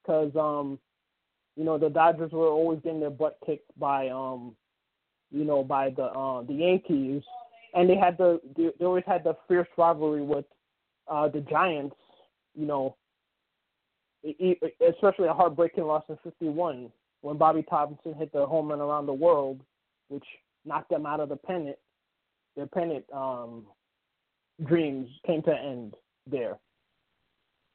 because 0.02 0.36
um, 0.36 0.78
you 1.56 1.64
know 1.64 1.78
the 1.78 1.90
Dodgers 1.90 2.32
were 2.32 2.48
always 2.50 2.80
getting 2.82 3.00
their 3.00 3.10
butt 3.10 3.38
kicked 3.46 3.72
by 3.80 4.10
um, 4.10 4.56
you 5.32 5.44
know 5.44 5.64
by 5.64 5.90
the 5.90 6.04
uh, 6.04 6.44
the 6.44 6.54
Yankees, 6.54 7.24
and 7.74 7.90
they 7.90 7.96
had 7.96 8.18
the 8.18 8.40
they, 8.56 8.70
they 8.80 8.86
always 8.86 9.04
had 9.08 9.24
the 9.24 9.36
fierce 9.48 9.68
rivalry 9.78 10.22
with 10.22 10.46
uh, 11.08 11.28
the 11.28 11.42
Giants. 11.42 11.96
You 12.56 12.66
know, 12.66 12.96
especially 14.24 15.28
a 15.28 15.34
heartbreaking 15.34 15.84
loss 15.84 16.04
in 16.10 16.18
'51 16.24 16.92
when 17.22 17.38
Bobby 17.38 17.64
Thomson 17.70 18.14
hit 18.14 18.32
the 18.32 18.46
home 18.46 18.70
run 18.70 18.82
around 18.82 19.06
the 19.06 19.14
world, 19.14 19.62
which 20.08 20.26
knocked 20.66 20.90
them 20.90 21.06
out 21.06 21.20
of 21.20 21.30
the 21.30 21.36
pennant. 21.36 21.78
Their 22.56 22.68
pennant 22.68 23.06
um, 23.14 23.66
dreams 24.66 25.08
came 25.26 25.42
to 25.44 25.52
an 25.52 25.58
end 25.58 25.96
there. 26.30 26.58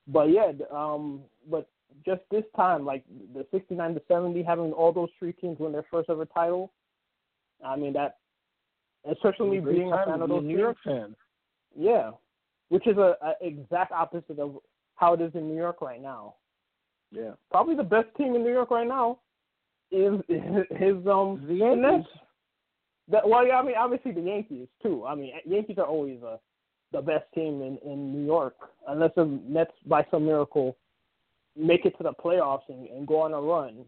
But 0.06 0.30
yeah, 0.30 0.52
um, 0.70 1.20
but 1.50 1.68
just 2.04 2.20
this 2.30 2.44
time, 2.56 2.84
like 2.84 3.04
the 3.34 3.46
'69 3.50 3.94
to 3.94 4.02
'70, 4.08 4.42
having 4.42 4.72
all 4.72 4.92
those 4.92 5.08
three 5.18 5.32
teams 5.32 5.58
win 5.58 5.72
their 5.72 5.86
first 5.90 6.10
ever 6.10 6.26
title, 6.26 6.72
I 7.64 7.76
mean 7.76 7.92
that, 7.94 8.16
especially 9.10 9.60
Great 9.60 9.76
being 9.76 9.92
a 9.92 10.04
fan 10.04 10.22
of 10.22 10.28
those 10.28 10.44
New 10.44 10.58
York 10.58 10.76
fan. 10.84 11.14
yeah, 11.76 12.10
which 12.68 12.86
is 12.86 12.96
a, 12.96 13.16
a 13.22 13.32
exact 13.40 13.92
opposite 13.92 14.38
of 14.38 14.56
how 14.96 15.14
it 15.14 15.20
is 15.20 15.32
in 15.34 15.48
New 15.48 15.56
York 15.56 15.80
right 15.80 16.00
now. 16.00 16.34
Yeah. 17.10 17.32
Probably 17.50 17.74
the 17.74 17.82
best 17.82 18.08
team 18.16 18.34
in 18.34 18.42
New 18.42 18.52
York 18.52 18.70
right 18.70 18.86
now 18.86 19.18
is 19.90 20.14
is 20.28 21.06
um 21.06 21.44
The 21.46 21.54
Yankees. 21.54 21.82
Nets. 21.82 22.08
That, 23.08 23.28
well, 23.28 23.46
yeah, 23.46 23.56
I 23.56 23.62
mean, 23.62 23.74
obviously 23.78 24.12
the 24.12 24.22
Yankees 24.22 24.66
too. 24.82 25.04
I 25.06 25.14
mean, 25.14 25.32
Yankees 25.44 25.76
are 25.76 25.84
always 25.84 26.22
uh, 26.22 26.38
the 26.92 27.02
best 27.02 27.24
team 27.34 27.60
in 27.60 27.78
in 27.84 28.12
New 28.12 28.24
York, 28.24 28.54
unless 28.88 29.10
the 29.14 29.26
Mets 29.26 29.72
by 29.86 30.06
some 30.10 30.24
miracle 30.24 30.76
make 31.56 31.84
it 31.84 31.96
to 31.98 32.02
the 32.02 32.12
playoffs 32.12 32.68
and, 32.68 32.88
and 32.88 33.06
go 33.06 33.20
on 33.20 33.32
a 33.32 33.40
run. 33.40 33.84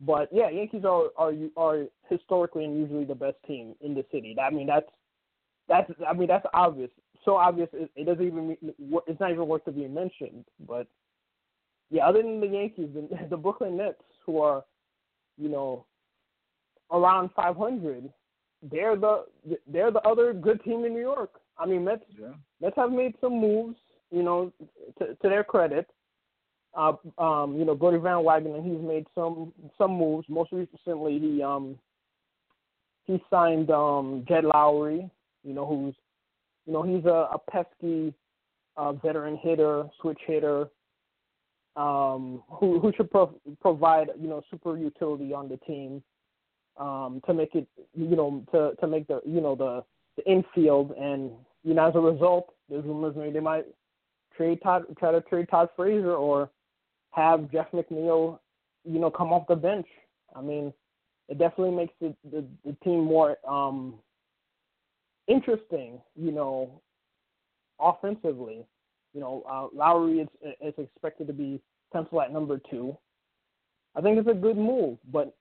But 0.00 0.28
yeah, 0.32 0.50
Yankees 0.50 0.84
are 0.84 1.08
are 1.16 1.32
are 1.56 1.86
historically 2.08 2.64
and 2.64 2.78
usually 2.78 3.04
the 3.04 3.14
best 3.14 3.36
team 3.46 3.74
in 3.80 3.94
the 3.94 4.04
city. 4.12 4.36
I 4.38 4.50
mean, 4.50 4.66
that's 4.66 4.88
that's 5.68 5.90
I 6.06 6.12
mean 6.12 6.28
that's 6.28 6.46
obvious. 6.52 6.90
So 7.24 7.36
obvious 7.36 7.68
it, 7.72 7.90
it 7.96 8.04
doesn't 8.04 8.26
even 8.26 8.56
it's 8.60 9.20
not 9.20 9.30
even 9.30 9.48
worth 9.48 9.64
to 9.64 9.72
be 9.72 9.88
mentioned. 9.88 10.44
But 10.66 10.86
yeah, 11.90 12.06
other 12.06 12.22
than 12.22 12.40
the 12.40 12.46
Yankees, 12.46 12.88
the, 12.94 13.26
the 13.30 13.36
Brooklyn 13.36 13.76
Nets, 13.76 14.02
who 14.24 14.40
are 14.40 14.64
you 15.38 15.48
know 15.48 15.86
around 16.92 17.30
500, 17.34 18.12
they're 18.70 18.96
the 18.96 19.24
they're 19.66 19.90
the 19.90 20.00
other 20.00 20.32
good 20.32 20.62
team 20.62 20.84
in 20.84 20.92
New 20.92 21.00
York. 21.00 21.40
I 21.58 21.66
mean, 21.66 21.84
Mets 21.84 22.04
Yeah. 22.18 22.34
Mets 22.60 22.76
have 22.76 22.92
made 22.92 23.14
some 23.20 23.40
moves, 23.40 23.76
you 24.10 24.22
know, 24.22 24.52
to, 24.98 25.14
to 25.14 25.28
their 25.28 25.44
credit. 25.44 25.88
Um, 26.76 27.56
you 27.56 27.64
know, 27.64 27.74
Brodie 27.74 27.98
Van 27.98 28.22
Wagenen, 28.22 28.62
he's 28.62 28.86
made 28.86 29.06
some 29.14 29.52
some 29.78 29.92
moves. 29.92 30.28
Most 30.28 30.52
recently, 30.52 31.18
he 31.18 31.42
um 31.42 31.78
he 33.04 33.22
signed 33.30 33.70
um 33.70 34.24
Jed 34.28 34.44
Lowrie, 34.44 35.10
you 35.42 35.54
know, 35.54 35.66
who's 35.66 35.94
you 36.66 36.72
know 36.74 36.82
he's 36.82 37.04
a, 37.06 37.28
a 37.32 37.38
pesky 37.50 38.12
uh, 38.76 38.92
veteran 38.92 39.38
hitter, 39.38 39.84
switch 40.00 40.20
hitter, 40.26 40.68
um, 41.76 42.42
who 42.50 42.78
who 42.80 42.92
should 42.96 43.10
pro- 43.10 43.40
provide 43.62 44.08
you 44.20 44.28
know 44.28 44.42
super 44.50 44.76
utility 44.76 45.32
on 45.32 45.48
the 45.48 45.56
team. 45.58 46.02
um, 46.78 47.20
to 47.26 47.34
make 47.34 47.54
it, 47.54 47.66
you 47.94 48.16
know, 48.16 48.44
to 48.52 48.74
to 48.80 48.86
make 48.86 49.06
the 49.06 49.20
you 49.24 49.40
know 49.40 49.54
the 49.54 49.84
the 50.16 50.30
infield, 50.30 50.92
and 50.92 51.30
you 51.64 51.74
know 51.74 51.88
as 51.88 51.94
a 51.94 52.00
result, 52.00 52.52
there's 52.68 52.84
rumors 52.84 53.14
maybe 53.16 53.32
they 53.32 53.40
might 53.40 53.66
trade 54.36 54.60
Todd, 54.62 54.84
try 54.98 55.12
to 55.12 55.20
trade 55.22 55.48
Todd 55.50 55.68
Frazier 55.76 56.14
or 56.14 56.50
have 57.16 57.50
Jeff 57.50 57.66
McNeil, 57.72 58.38
you 58.84 59.00
know, 59.00 59.10
come 59.10 59.32
off 59.32 59.48
the 59.48 59.56
bench. 59.56 59.86
I 60.34 60.42
mean, 60.42 60.72
it 61.28 61.38
definitely 61.38 61.74
makes 61.74 61.94
the 62.00 62.14
the, 62.30 62.44
the 62.64 62.76
team 62.84 63.04
more 63.04 63.36
um, 63.48 63.94
interesting, 65.26 66.00
you 66.14 66.30
know, 66.30 66.80
offensively. 67.80 68.64
You 69.14 69.20
know, 69.20 69.42
uh, 69.50 69.74
Lowrie 69.76 70.22
is 70.22 70.28
is 70.60 70.74
expected 70.78 71.26
to 71.26 71.32
be 71.32 71.60
penciled 71.92 72.22
at 72.22 72.32
number 72.32 72.60
two. 72.70 72.96
I 73.96 74.02
think 74.02 74.18
it's 74.18 74.28
a 74.28 74.34
good 74.34 74.58
move, 74.58 74.98
but 75.10 75.34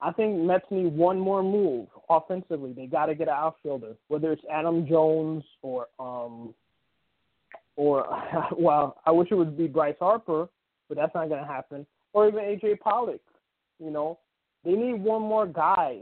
I 0.00 0.12
think 0.12 0.38
Mets 0.38 0.64
need 0.70 0.96
one 0.96 1.18
more 1.18 1.42
move 1.42 1.88
offensively. 2.08 2.72
They 2.72 2.86
got 2.86 3.06
to 3.06 3.14
get 3.14 3.28
an 3.28 3.34
outfielder, 3.34 3.96
whether 4.08 4.32
it's 4.32 4.42
Adam 4.50 4.86
Jones 4.88 5.44
or 5.60 5.88
um 5.98 6.54
or 7.76 8.06
well, 8.56 8.96
I 9.04 9.10
wish 9.10 9.28
it 9.30 9.34
would 9.34 9.58
be 9.58 9.66
Bryce 9.66 9.96
Harper, 10.00 10.48
but 10.88 10.96
that's 10.96 11.14
not 11.14 11.28
going 11.28 11.40
to 11.40 11.46
happen. 11.46 11.86
Or 12.12 12.28
even 12.28 12.40
AJ 12.40 12.80
Pollock. 12.80 13.20
You 13.78 13.90
know, 13.90 14.18
they 14.64 14.72
need 14.72 15.00
one 15.00 15.22
more 15.22 15.46
guy 15.46 16.00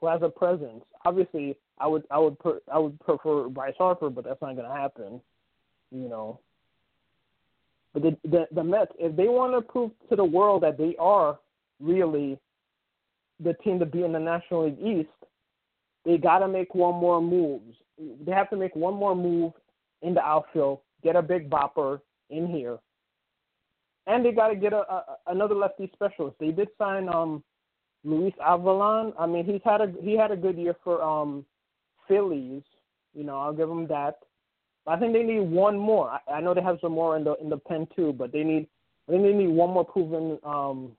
who 0.00 0.08
has 0.08 0.20
a 0.22 0.28
presence. 0.28 0.84
Obviously, 1.04 1.56
I 1.78 1.86
would 1.86 2.04
I 2.10 2.18
would 2.18 2.38
per, 2.38 2.60
I 2.72 2.78
would 2.78 2.98
prefer 3.00 3.48
Bryce 3.48 3.74
Harper, 3.78 4.10
but 4.10 4.24
that's 4.24 4.40
not 4.42 4.56
going 4.56 4.68
to 4.68 4.74
happen. 4.74 5.20
You 5.92 6.08
know. 6.08 6.40
But 7.92 8.02
the, 8.02 8.16
the 8.24 8.46
the 8.52 8.64
Mets, 8.64 8.92
if 8.98 9.16
they 9.16 9.28
want 9.28 9.54
to 9.54 9.62
prove 9.62 9.90
to 10.10 10.16
the 10.16 10.24
world 10.24 10.62
that 10.62 10.76
they 10.76 10.96
are 10.98 11.38
really 11.80 12.38
the 13.40 13.54
team 13.64 13.78
to 13.78 13.86
be 13.86 14.02
in 14.02 14.12
the 14.12 14.18
National 14.18 14.64
League 14.64 14.78
East, 14.80 15.08
they 16.04 16.18
got 16.18 16.38
to 16.38 16.48
make 16.48 16.74
one 16.74 16.94
more 16.94 17.20
move. 17.20 17.62
They 18.24 18.32
have 18.32 18.50
to 18.50 18.56
make 18.56 18.74
one 18.74 18.94
more 18.94 19.14
move 19.14 19.52
in 20.02 20.14
the 20.14 20.20
outfield, 20.20 20.80
get 21.02 21.16
a 21.16 21.22
big 21.22 21.48
bopper 21.48 22.00
in 22.30 22.46
here, 22.46 22.78
and 24.06 24.24
they 24.24 24.32
got 24.32 24.48
to 24.48 24.56
get 24.56 24.72
a, 24.72 24.78
a 24.78 25.04
another 25.28 25.54
lefty 25.54 25.90
specialist. 25.92 26.36
They 26.38 26.50
did 26.50 26.68
sign 26.78 27.08
um 27.08 27.42
Luis 28.04 28.34
Avilan. 28.40 29.12
I 29.18 29.26
mean, 29.26 29.44
he's 29.44 29.60
had 29.64 29.80
a 29.80 29.92
he 30.02 30.16
had 30.16 30.30
a 30.30 30.36
good 30.36 30.56
year 30.56 30.76
for 30.84 31.02
um 31.02 31.44
Phillies. 32.08 32.62
You 33.14 33.24
know, 33.24 33.38
I'll 33.38 33.52
give 33.52 33.68
them 33.68 33.86
that. 33.88 34.18
I 34.86 34.96
think 34.96 35.12
they 35.14 35.24
need 35.24 35.40
one 35.40 35.76
more. 35.76 36.10
I, 36.10 36.34
I 36.34 36.40
know 36.40 36.54
they 36.54 36.62
have 36.62 36.78
some 36.80 36.92
more 36.92 37.16
in 37.16 37.24
the 37.24 37.34
in 37.36 37.48
the 37.48 37.56
pen 37.58 37.88
too, 37.96 38.12
but 38.12 38.32
they 38.32 38.44
need 38.44 38.68
I 39.08 39.12
think 39.12 39.24
they 39.24 39.32
need 39.32 39.48
one 39.48 39.70
more 39.70 39.84
proven 39.84 40.38
um 40.44 40.92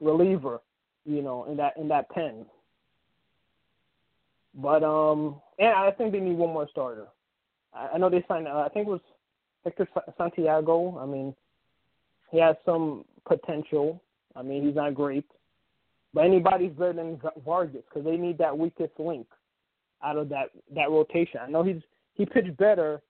reliever 0.00 0.60
you 1.08 1.22
know, 1.22 1.44
in 1.44 1.56
that 1.56 1.76
in 1.76 1.88
that 1.88 2.10
pen. 2.10 2.44
But 4.54 4.84
um, 4.84 5.40
and 5.58 5.68
I 5.68 5.90
think 5.90 6.12
they 6.12 6.20
need 6.20 6.36
one 6.36 6.52
more 6.52 6.68
starter. 6.70 7.06
I, 7.72 7.88
I 7.94 7.98
know 7.98 8.10
they 8.10 8.24
signed. 8.28 8.46
Uh, 8.46 8.58
I 8.58 8.68
think 8.68 8.86
it 8.86 8.90
was 8.90 9.00
Hector 9.64 9.88
Santiago. 10.18 10.98
I 10.98 11.06
mean, 11.06 11.34
he 12.30 12.40
has 12.40 12.56
some 12.64 13.04
potential. 13.26 14.02
I 14.36 14.42
mean, 14.42 14.64
he's 14.66 14.74
not 14.74 14.94
great, 14.94 15.26
but 16.14 16.24
anybody's 16.24 16.72
better 16.72 16.92
than 16.92 17.20
Vargas 17.44 17.82
because 17.88 18.04
they 18.04 18.16
need 18.16 18.38
that 18.38 18.56
weakest 18.56 18.92
link 18.98 19.26
out 20.02 20.16
of 20.16 20.28
that 20.28 20.50
that 20.74 20.90
rotation. 20.90 21.40
I 21.42 21.50
know 21.50 21.62
he's 21.62 21.82
he 22.14 22.26
pitched 22.26 22.56
better 22.56 23.00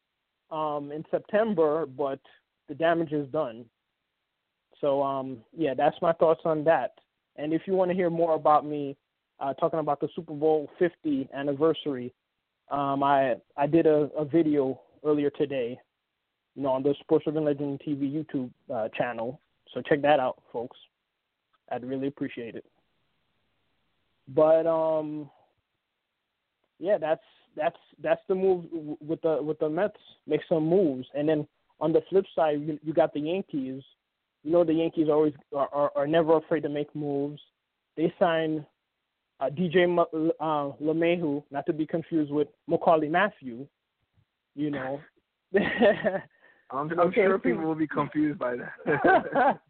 um, 0.50 0.90
in 0.92 1.04
September, 1.10 1.86
but 1.86 2.20
the 2.68 2.74
damage 2.74 3.12
is 3.12 3.28
done. 3.28 3.64
So 4.80 5.02
um, 5.02 5.38
yeah, 5.56 5.74
that's 5.74 5.96
my 6.00 6.12
thoughts 6.12 6.42
on 6.44 6.64
that. 6.64 6.92
And 7.36 7.52
if 7.52 7.62
you 7.66 7.74
want 7.74 7.90
to 7.90 7.96
hear 7.96 8.10
more 8.10 8.34
about 8.34 8.66
me 8.66 8.96
uh, 9.40 9.54
talking 9.54 9.78
about 9.78 10.00
the 10.00 10.08
Super 10.14 10.34
Bowl 10.34 10.68
50 10.78 11.28
anniversary, 11.34 12.12
um, 12.70 13.02
I 13.02 13.36
I 13.56 13.66
did 13.66 13.86
a, 13.86 14.10
a 14.16 14.24
video 14.24 14.80
earlier 15.04 15.30
today, 15.30 15.78
you 16.58 16.64
know, 16.64 16.70
on 16.70 16.82
the 16.82 16.92
Sports 16.98 17.24
Urban 17.28 17.44
Legend 17.44 17.80
TV 17.86 18.12
YouTube 18.12 18.50
uh, 18.74 18.88
channel. 18.88 19.40
So 19.72 19.80
check 19.80 20.02
that 20.02 20.18
out, 20.18 20.42
folks. 20.52 20.76
I'd 21.70 21.84
really 21.84 22.08
appreciate 22.08 22.56
it. 22.56 22.64
But 24.26 24.66
um, 24.66 25.30
yeah, 26.80 26.98
that's 26.98 27.22
that's 27.56 27.76
that's 28.02 28.20
the 28.26 28.34
move 28.34 28.64
with 29.00 29.22
the 29.22 29.40
with 29.40 29.60
the 29.60 29.68
Mets. 29.68 30.00
Make 30.26 30.40
some 30.48 30.66
moves, 30.66 31.06
and 31.14 31.28
then 31.28 31.46
on 31.80 31.92
the 31.92 32.02
flip 32.10 32.24
side, 32.34 32.60
you, 32.60 32.76
you 32.82 32.92
got 32.92 33.14
the 33.14 33.20
Yankees 33.20 33.84
you 34.42 34.50
know 34.52 34.64
the 34.64 34.72
Yankees 34.72 35.08
always 35.08 35.34
are, 35.54 35.68
are, 35.72 35.92
are 35.94 36.06
never 36.06 36.36
afraid 36.36 36.62
to 36.62 36.68
make 36.68 36.94
moves. 36.94 37.40
They 37.96 38.12
signed 38.18 38.64
uh, 39.40 39.50
DJ 39.50 39.98
uh, 39.98 40.72
LeMahieu, 40.82 41.44
not 41.50 41.66
to 41.66 41.72
be 41.72 41.86
confused 41.86 42.32
with 42.32 42.48
Maccorley 42.68 43.10
Mathieu. 43.10 43.66
You 44.56 44.70
know. 44.70 45.00
I'm, 46.70 46.90
I'm 46.98 47.12
sure 47.12 47.38
people 47.38 47.64
will 47.64 47.74
be 47.74 47.86
confused 47.86 48.38
by 48.38 48.56
that. 48.56 49.60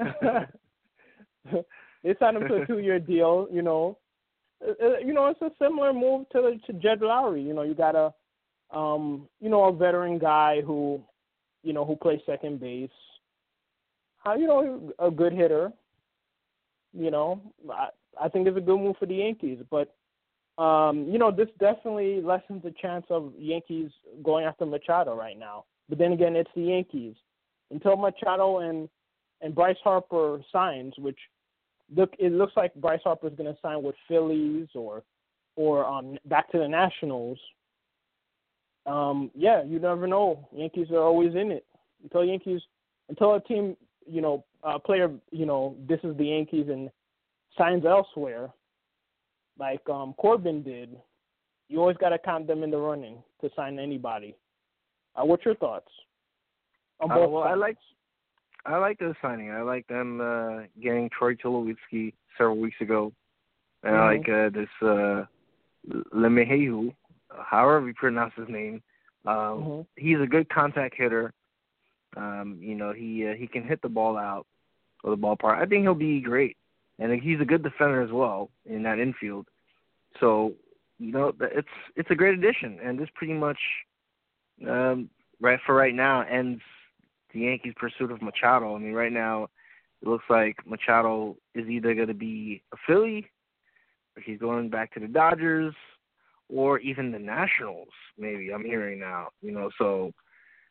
they 2.02 2.14
signed 2.18 2.36
him 2.36 2.48
to 2.48 2.62
a 2.62 2.66
two-year 2.66 2.98
deal. 2.98 3.46
You 3.52 3.62
know, 3.62 3.98
uh, 4.66 4.72
uh, 4.84 4.98
you 4.98 5.12
know 5.12 5.26
it's 5.26 5.40
a 5.42 5.50
similar 5.62 5.92
move 5.92 6.28
to 6.30 6.58
to 6.66 6.72
Jed 6.74 7.00
Lowrie. 7.00 7.46
You 7.46 7.54
know, 7.54 7.62
you 7.62 7.74
got 7.74 7.94
a, 7.94 8.76
um, 8.76 9.28
you 9.40 9.48
know, 9.48 9.64
a 9.66 9.72
veteran 9.72 10.18
guy 10.18 10.62
who 10.62 11.00
you 11.62 11.72
know, 11.72 11.84
who 11.84 11.96
plays 11.96 12.20
second 12.26 12.60
base. 12.60 12.90
How 14.18 14.34
you 14.36 14.46
know 14.46 14.92
a 14.98 15.10
good 15.10 15.32
hitter. 15.32 15.72
You 16.92 17.10
know, 17.10 17.40
I 17.70 17.88
I 18.20 18.28
think 18.28 18.46
it's 18.46 18.56
a 18.56 18.60
good 18.60 18.78
move 18.78 18.96
for 18.98 19.06
the 19.06 19.16
Yankees, 19.16 19.58
but 19.70 19.94
um, 20.58 21.06
you 21.08 21.18
know, 21.18 21.30
this 21.30 21.48
definitely 21.58 22.20
lessens 22.20 22.62
the 22.62 22.74
chance 22.80 23.06
of 23.10 23.32
Yankees 23.38 23.90
going 24.22 24.44
after 24.44 24.66
Machado 24.66 25.14
right 25.14 25.38
now. 25.38 25.64
But 25.88 25.98
then 25.98 26.12
again, 26.12 26.36
it's 26.36 26.50
the 26.54 26.62
Yankees. 26.62 27.14
Until 27.70 27.96
Machado 27.96 28.58
and 28.58 28.88
and 29.40 29.54
Bryce 29.54 29.76
Harper 29.84 30.40
signs, 30.50 30.94
which 30.98 31.18
look 31.94 32.12
it 32.18 32.32
looks 32.32 32.54
like 32.56 32.74
Bryce 32.74 33.00
Harper 33.04 33.28
is 33.28 33.34
going 33.34 33.52
to 33.52 33.60
sign 33.60 33.82
with 33.82 33.94
Phillies 34.08 34.68
or 34.74 35.02
or 35.56 35.84
um, 35.86 36.18
back 36.26 36.50
to 36.52 36.58
the 36.58 36.68
Nationals 36.68 37.38
um, 38.88 39.30
yeah, 39.34 39.62
you 39.62 39.78
never 39.78 40.06
know. 40.06 40.48
Yankees 40.52 40.88
are 40.90 41.02
always 41.02 41.34
in 41.34 41.52
it 41.52 41.66
until 42.02 42.24
Yankees 42.24 42.62
until 43.08 43.34
a 43.34 43.40
team, 43.40 43.76
you 44.06 44.20
know, 44.20 44.44
a 44.62 44.78
player, 44.78 45.10
you 45.30 45.46
know, 45.46 45.76
this 45.88 46.00
is 46.02 46.16
the 46.16 46.26
Yankees 46.26 46.66
and 46.68 46.90
signs 47.56 47.84
elsewhere, 47.84 48.50
like 49.58 49.88
um, 49.88 50.14
Corbin 50.18 50.62
did. 50.62 50.96
You 51.68 51.80
always 51.80 51.96
got 51.98 52.10
to 52.10 52.18
count 52.18 52.46
them 52.46 52.62
in 52.62 52.70
the 52.70 52.78
running 52.78 53.18
to 53.42 53.50
sign 53.54 53.78
anybody. 53.78 54.34
Uh, 55.14 55.24
what's 55.24 55.44
your 55.44 55.56
thoughts? 55.56 55.88
On 57.00 57.10
uh, 57.10 57.14
both 57.14 57.26
uh, 57.26 57.30
well, 57.30 57.42
sides? 57.44 57.52
I 57.52 57.56
like 57.56 57.76
I 58.66 58.76
like 58.78 58.98
the 58.98 59.14
signing. 59.22 59.50
I 59.50 59.62
like 59.62 59.86
them 59.86 60.20
uh, 60.20 60.62
getting 60.82 61.10
Troy 61.16 61.34
Tulowitzki 61.34 62.12
several 62.36 62.58
weeks 62.58 62.80
ago, 62.80 63.12
and 63.82 63.94
mm-hmm. 63.94 64.02
I 64.02 64.16
like 64.16 64.28
uh, 64.28 64.58
this 64.58 64.68
uh, 64.82 65.24
LeMahieu 66.14 66.92
however 67.44 67.86
you 67.86 67.94
pronounce 67.94 68.32
his 68.36 68.48
name. 68.48 68.82
Um, 69.26 69.34
mm-hmm. 69.34 69.80
He's 69.96 70.20
a 70.20 70.26
good 70.26 70.48
contact 70.48 70.94
hitter. 70.96 71.32
Um, 72.16 72.58
you 72.60 72.74
know, 72.74 72.92
he 72.92 73.26
uh, 73.28 73.34
he 73.34 73.46
can 73.46 73.64
hit 73.64 73.82
the 73.82 73.88
ball 73.88 74.16
out 74.16 74.46
of 75.04 75.10
the 75.10 75.16
ballpark. 75.16 75.60
I 75.60 75.66
think 75.66 75.82
he'll 75.82 75.94
be 75.94 76.20
great, 76.20 76.56
and 76.98 77.12
he's 77.20 77.40
a 77.40 77.44
good 77.44 77.62
defender 77.62 78.02
as 78.02 78.10
well 78.10 78.50
in 78.66 78.82
that 78.82 78.98
infield. 78.98 79.46
So, 80.20 80.54
you 80.98 81.12
know, 81.12 81.32
it's 81.40 81.68
it's 81.96 82.10
a 82.10 82.14
great 82.14 82.34
addition, 82.38 82.78
and 82.82 82.98
this 82.98 83.08
pretty 83.14 83.34
much, 83.34 83.58
um, 84.68 85.08
right 85.40 85.60
for 85.64 85.74
right 85.74 85.94
now, 85.94 86.22
ends 86.22 86.60
the 87.32 87.40
Yankees' 87.40 87.74
pursuit 87.76 88.10
of 88.10 88.22
Machado. 88.22 88.74
I 88.74 88.78
mean, 88.78 88.94
right 88.94 89.12
now, 89.12 89.48
it 90.02 90.08
looks 90.08 90.24
like 90.28 90.56
Machado 90.66 91.36
is 91.54 91.68
either 91.68 91.94
going 91.94 92.08
to 92.08 92.14
be 92.14 92.62
a 92.72 92.76
Philly, 92.86 93.30
or 94.16 94.22
he's 94.22 94.38
going 94.38 94.70
back 94.70 94.92
to 94.94 95.00
the 95.00 95.06
Dodgers, 95.06 95.74
or 96.48 96.78
even 96.80 97.12
the 97.12 97.18
Nationals. 97.18 97.88
Maybe 98.18 98.50
I'm 98.52 98.64
hearing 98.64 98.98
now. 98.98 99.28
You 99.40 99.52
know, 99.52 99.70
so 99.78 100.12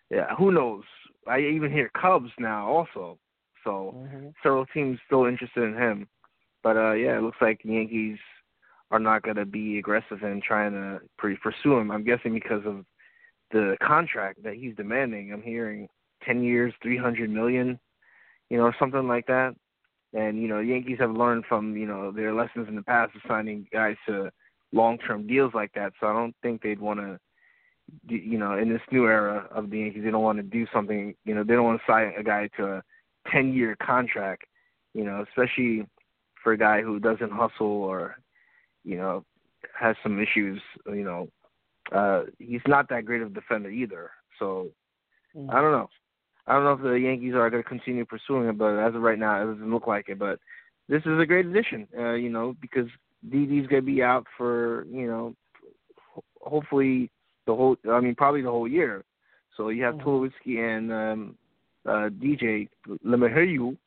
yeah, 0.09 0.35
who 0.35 0.51
knows? 0.51 0.83
I 1.27 1.39
even 1.39 1.71
hear 1.71 1.91
Cubs 1.99 2.31
now 2.39 2.67
also. 2.67 3.17
So 3.63 3.95
mm-hmm. 3.97 4.29
several 4.41 4.65
teams 4.67 4.99
still 5.05 5.25
interested 5.25 5.63
in 5.63 5.73
him. 5.73 6.07
But 6.67 6.75
uh 6.75 6.91
yeah, 6.95 7.17
it 7.17 7.21
looks 7.21 7.37
like 7.39 7.61
the 7.63 7.75
Yankees 7.75 8.17
are 8.91 8.99
not 8.99 9.21
going 9.21 9.37
to 9.37 9.45
be 9.45 9.79
aggressive 9.79 10.21
in 10.21 10.41
trying 10.45 10.73
to 10.73 10.99
pursue 11.17 11.77
him. 11.77 11.91
I'm 11.91 12.03
guessing 12.03 12.33
because 12.33 12.63
of 12.65 12.83
the 13.53 13.77
contract 13.81 14.43
that 14.43 14.55
he's 14.55 14.75
demanding. 14.75 15.31
I'm 15.31 15.41
hearing 15.41 15.87
10 16.25 16.43
years, 16.43 16.73
300 16.83 17.29
million, 17.29 17.79
you 18.49 18.57
know, 18.57 18.73
something 18.77 19.07
like 19.07 19.27
that. 19.27 19.55
And 20.11 20.41
you 20.41 20.49
know, 20.49 20.59
Yankees 20.59 20.97
have 20.99 21.11
learned 21.11 21.45
from 21.47 21.77
you 21.77 21.85
know 21.85 22.11
their 22.11 22.33
lessons 22.33 22.67
in 22.67 22.75
the 22.75 22.81
past 22.81 23.15
of 23.15 23.21
signing 23.29 23.65
guys 23.71 23.95
to 24.07 24.29
long 24.73 24.97
term 24.97 25.25
deals 25.25 25.53
like 25.53 25.71
that. 25.75 25.93
So 26.01 26.07
I 26.07 26.11
don't 26.11 26.35
think 26.41 26.61
they'd 26.61 26.81
want 26.81 26.99
to, 26.99 27.17
you 28.13 28.37
know, 28.37 28.57
in 28.57 28.67
this 28.67 28.81
new 28.91 29.05
era 29.05 29.47
of 29.51 29.69
the 29.69 29.79
Yankees, 29.79 30.03
they 30.03 30.11
don't 30.11 30.21
want 30.21 30.39
to 30.39 30.43
do 30.43 30.67
something. 30.73 31.15
You 31.23 31.33
know, 31.33 31.45
they 31.45 31.53
don't 31.53 31.63
want 31.63 31.79
to 31.79 31.89
sign 31.89 32.11
a 32.19 32.23
guy 32.23 32.49
to 32.57 32.65
a 32.65 32.83
ten 33.31 33.53
year 33.53 33.77
contract 33.81 34.43
You 34.93 35.05
know, 35.05 35.23
especially 35.29 35.87
for 36.47 36.53
a 36.53 36.57
guy 36.57 36.81
who 36.81 36.97
doesn't 36.97 37.33
hustle 37.33 37.67
or, 37.67 38.15
you 38.85 38.95
know, 38.95 39.25
has 39.77 39.97
some 40.01 40.17
issues. 40.17 40.61
You 40.85 41.03
know, 41.03 41.27
uh, 41.91 42.21
he's 42.39 42.61
not 42.65 42.87
that 42.87 43.03
great 43.03 43.21
of 43.21 43.31
a 43.31 43.33
defender 43.33 43.69
either. 43.69 44.11
So 44.39 44.71
Mm. 45.35 45.51
I 45.51 45.61
don't 45.61 45.73
know. 45.73 45.89
I 46.47 46.53
don't 46.53 46.63
know 46.63 46.71
if 46.71 46.81
the 46.81 46.93
Yankees 46.93 47.33
are 47.33 47.49
going 47.49 47.61
to 47.61 47.67
continue 47.67 48.05
pursuing 48.05 48.47
it, 48.47 48.57
but 48.57 48.79
as 48.79 48.95
of 48.95 49.01
right 49.01 49.19
now, 49.19 49.43
it 49.43 49.53
doesn't 49.53 49.69
look 49.69 49.87
like 49.87 50.07
it. 50.07 50.17
But 50.17 50.39
this 50.87 51.01
is 51.05 51.19
a 51.19 51.25
great 51.25 51.45
addition, 51.45 51.85
uh, 51.97 52.13
you 52.13 52.29
know, 52.29 52.55
because 52.61 52.87
Didi's 53.29 53.67
going 53.67 53.81
to 53.81 53.85
be 53.85 54.01
out 54.01 54.25
for, 54.37 54.85
you 54.89 55.05
know, 55.05 55.35
hopefully 56.41 57.11
the 57.45 57.53
whole. 57.53 57.75
I 57.91 57.99
mean, 57.99 58.15
probably 58.15 58.41
the 58.41 58.49
whole 58.49 58.69
year. 58.69 59.03
So 59.57 59.67
you 59.67 59.83
have 59.83 59.95
Mhm. 59.95 60.03
Tulowitzki 60.03 60.59
and 60.59 60.93
um, 60.93 61.37
uh, 61.85 62.09
DJ 62.09 62.69
LeMahieu. 63.05 63.77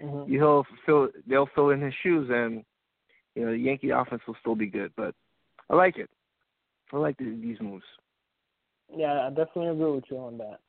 Mhm. 0.00 0.28
He'll 0.28 0.66
fill. 0.84 1.08
They'll 1.26 1.46
fill 1.54 1.70
in 1.70 1.80
his 1.80 1.94
shoes, 2.02 2.28
and 2.30 2.64
you 3.34 3.44
know 3.44 3.52
the 3.52 3.58
Yankee 3.58 3.90
offense 3.90 4.22
will 4.26 4.36
still 4.40 4.54
be 4.54 4.66
good. 4.66 4.92
But 4.96 5.14
I 5.70 5.74
like 5.74 5.96
it. 5.98 6.10
I 6.92 6.98
like 6.98 7.16
the, 7.18 7.24
these 7.24 7.60
moves. 7.60 7.84
Yeah, 8.94 9.26
I 9.26 9.28
definitely 9.30 9.68
agree 9.68 9.92
with 9.92 10.04
you 10.10 10.18
on 10.18 10.38
that. 10.38 10.60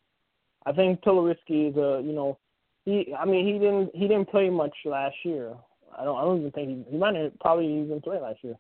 I 0.66 0.72
think 0.72 1.02
Tulowitzki 1.02 1.70
is 1.72 1.78
a 1.78 2.02
you 2.04 2.14
know 2.14 2.38
he 2.86 3.14
I 3.18 3.26
mean 3.26 3.46
he 3.46 3.54
didn't 3.54 3.92
he 3.94 4.08
didn't 4.08 4.30
play 4.30 4.50
much 4.50 4.76
last 4.86 5.16
year. 5.24 5.54
I 5.98 6.04
don't 6.04 6.18
I 6.18 6.22
don't 6.22 6.40
even 6.40 6.52
think 6.52 6.70
he 6.70 6.92
he 6.92 6.98
might 6.98 7.16
have 7.16 7.38
probably 7.40 7.82
even 7.82 8.02
played 8.02 8.22
last 8.22 8.44
year. 8.44 8.56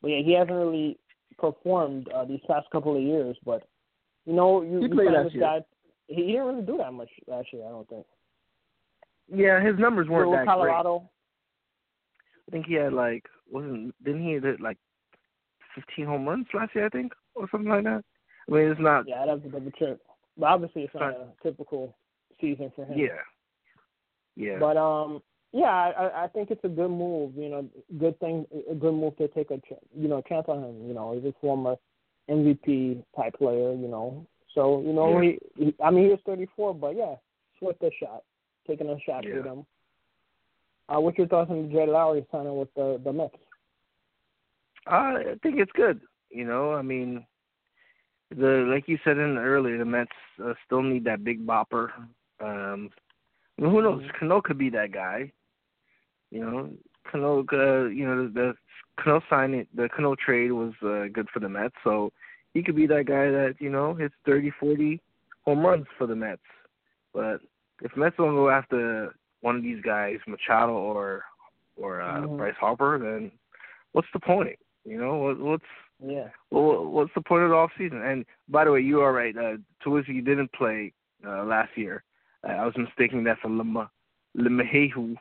But 0.00 0.08
yeah, 0.08 0.22
he 0.22 0.32
hasn't 0.32 0.56
really 0.56 0.98
performed 1.38 2.08
uh, 2.12 2.24
these 2.24 2.40
past 2.46 2.70
couple 2.70 2.96
of 2.96 3.02
years. 3.02 3.36
But 3.44 3.66
you 4.24 4.32
know 4.34 4.62
you, 4.62 4.78
He 4.78 4.86
you 4.86 4.94
played 4.94 5.12
last 5.12 5.24
this 5.24 5.34
year. 5.34 5.42
guy 5.42 5.64
he, 6.08 6.14
he 6.16 6.32
didn't 6.32 6.46
really 6.46 6.62
do 6.62 6.76
that 6.78 6.92
much 6.92 7.10
last 7.26 7.52
year. 7.52 7.64
I 7.66 7.70
don't 7.70 7.88
think. 7.88 8.06
Yeah, 9.32 9.60
his 9.64 9.78
numbers 9.78 10.08
weren't 10.08 10.30
that 10.32 10.44
great. 10.44 10.46
Colorado. 10.46 11.10
I 12.48 12.50
think 12.50 12.66
he 12.66 12.74
had 12.74 12.92
like 12.92 13.24
wasn't 13.50 13.94
didn't 14.04 14.22
he 14.24 14.32
hit 14.34 14.60
like 14.60 14.78
fifteen 15.74 16.06
home 16.06 16.26
runs 16.28 16.46
last 16.54 16.74
year 16.74 16.86
I 16.86 16.88
think 16.90 17.12
or 17.34 17.48
something 17.50 17.70
like 17.70 17.84
that. 17.84 18.04
I 18.48 18.52
mean 18.52 18.70
it's 18.70 18.80
not 18.80 19.08
Yeah, 19.08 19.22
I'd 19.22 19.28
have 19.28 19.42
to 19.42 19.48
double 19.48 19.70
check. 19.72 19.96
But 20.36 20.46
obviously 20.46 20.82
it's 20.82 20.94
not 20.94 21.06
Right. 21.06 21.16
a 21.16 21.42
typical 21.42 21.96
season 22.40 22.70
for 22.76 22.84
him. 22.84 22.98
yeah 22.98 23.20
yeah 24.36 24.58
But 24.58 24.76
um, 24.76 25.22
yeah, 25.52 25.66
I 25.70 26.24
I 26.24 26.28
think 26.28 26.50
it's 26.50 26.64
a 26.64 26.68
good 26.68 26.90
move. 26.90 27.36
You 27.36 27.48
know, 27.48 27.68
good 27.98 28.18
thing, 28.18 28.44
a 28.70 28.74
good 28.74 28.92
move 28.92 29.16
to 29.18 29.28
take 29.28 29.50
a 29.52 29.58
ch- 29.58 29.78
you 29.96 30.08
know 30.08 30.20
chance 30.22 30.46
on 30.48 30.64
him. 30.64 30.86
You 30.88 30.94
know, 30.94 31.12
he's 31.14 31.24
a 31.24 31.32
former 31.40 31.76
MVP 32.28 33.04
type 33.16 33.34
player. 33.34 33.72
You 33.72 33.86
know, 33.88 34.26
so 34.54 34.80
you 34.80 34.92
know 34.92 35.20
Yeah. 35.20 35.32
he, 35.56 35.64
he 35.66 35.74
I 35.82 35.90
mean 35.90 36.04
he 36.06 36.10
was 36.10 36.18
34, 36.26 36.74
but 36.74 36.96
yeah, 36.96 37.14
it's 37.52 37.62
worth 37.62 37.80
a 37.82 37.90
shot, 38.00 38.24
taking 38.66 38.88
a 38.88 38.98
shot 39.00 39.24
Yeah. 39.24 39.42
him. 39.42 39.66
Uh, 40.88 41.00
what's 41.00 41.16
your 41.16 41.26
thoughts 41.26 41.50
on 41.50 41.70
Jed 41.70 41.88
Lowrie 41.88 42.26
signing 42.30 42.56
with 42.56 42.72
the 42.74 43.00
the 43.04 43.12
Mets? 43.12 43.36
I 44.86 45.36
think 45.42 45.58
it's 45.58 45.72
good. 45.72 46.00
You 46.30 46.44
know, 46.44 46.74
I 46.74 46.82
mean, 46.82 47.26
the 48.30 48.66
like 48.68 48.86
you 48.86 48.98
said 49.04 49.18
in 49.18 49.38
earlier, 49.38 49.78
the 49.78 49.84
Mets 49.84 50.10
uh, 50.44 50.54
still 50.66 50.82
need 50.82 51.04
that 51.04 51.24
big 51.24 51.46
bopper. 51.46 51.88
Um, 52.40 52.90
mean, 53.58 53.70
who 53.70 53.82
knows? 53.82 54.02
Cano 54.18 54.40
could 54.40 54.58
be 54.58 54.70
that 54.70 54.92
guy. 54.92 55.32
You 56.30 56.40
know, 56.40 56.70
Cano. 57.10 57.44
Uh, 57.52 57.86
you 57.88 58.06
know, 58.06 58.26
the, 58.26 58.32
the 58.32 58.54
Cano 59.02 59.20
signing, 59.30 59.66
the 59.74 59.88
Cano 59.94 60.14
trade 60.14 60.52
was 60.52 60.72
uh, 60.82 61.06
good 61.12 61.28
for 61.32 61.40
the 61.40 61.48
Mets, 61.48 61.74
so 61.84 62.12
he 62.52 62.62
could 62.62 62.76
be 62.76 62.86
that 62.86 63.06
guy 63.06 63.30
that 63.30 63.56
you 63.58 63.70
know 63.70 63.94
hits 63.94 64.14
thirty, 64.26 64.50
forty 64.58 65.00
home 65.44 65.64
runs 65.64 65.86
for 65.96 66.06
the 66.06 66.16
Mets. 66.16 66.42
But 67.12 67.40
if 67.82 67.96
Mets 67.96 68.16
don't 68.16 68.34
go 68.34 68.50
after 68.50 69.14
one 69.40 69.56
of 69.56 69.62
these 69.62 69.82
guys, 69.82 70.18
Machado 70.26 70.72
or 70.72 71.24
or 71.76 72.00
uh, 72.02 72.20
Mhm. 72.22 72.36
Bryce 72.36 72.54
Harper, 72.58 72.98
then 72.98 73.32
what's 73.92 74.08
the 74.12 74.20
point? 74.20 74.56
You 74.84 74.96
know, 74.98 75.16
what, 75.18 75.38
what's 75.38 75.64
Yeah. 76.00 76.28
well, 76.50 76.86
what's 76.86 77.12
the 77.14 77.20
point 77.22 77.42
of 77.44 77.50
the 77.50 77.56
off 77.56 77.72
season? 77.76 78.00
And 78.02 78.24
by 78.48 78.64
the 78.64 78.70
way, 78.72 78.80
you 78.80 79.00
are 79.00 79.12
right. 79.12 79.36
Uh, 79.36 79.56
Tuizzi 79.84 80.24
didn't 80.24 80.52
play 80.52 80.92
uh, 81.26 81.44
last 81.44 81.76
year. 81.76 82.04
Uh, 82.46 82.52
I 82.52 82.64
was 82.66 82.76
mistaking 82.76 83.24
that 83.24 83.38
for 83.40 83.48
Lema 83.48 83.88
Lemahehu. 84.36 85.16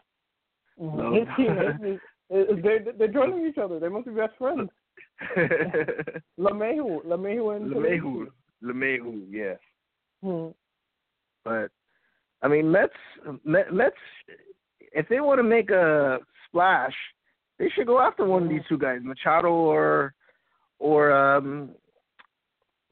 Mhm. 0.80 0.96
No. 0.96 1.14
His 1.14 1.28
teammates, 1.38 2.04
is- 2.30 2.64
they're 2.64 2.80
they're 2.98 3.08
joining 3.08 3.46
each 3.48 3.58
other. 3.58 3.80
They 3.80 3.90
must 3.90 4.06
be 4.06 4.14
best 4.14 4.36
friends. 4.38 4.70
Lemehu, 6.40 7.04
Lemehu, 7.06 7.56
and 7.56 7.72
Lemehu, 7.72 8.28
Lemehu, 8.64 9.26
yes. 9.30 9.60
Hmm. 10.24 10.48
But 11.44 11.72
I 12.44 12.48
mean, 12.48 12.70
Mets, 12.72 12.94
Met- 13.46 13.74
Mets, 13.74 13.96
if 14.80 15.08
they 15.10 15.22
want 15.22 15.40
to 15.40 15.44
make 15.44 15.72
a 15.72 16.20
splash, 16.48 16.94
they 17.58 17.70
should 17.70 17.88
go 17.88 18.00
after 18.00 18.26
one 18.26 18.44
of 18.44 18.50
these 18.50 18.62
two 18.70 18.78
guys, 18.78 19.00
Machado 19.02 19.48
or 19.50 20.14
or 20.80 21.12
um 21.12 21.70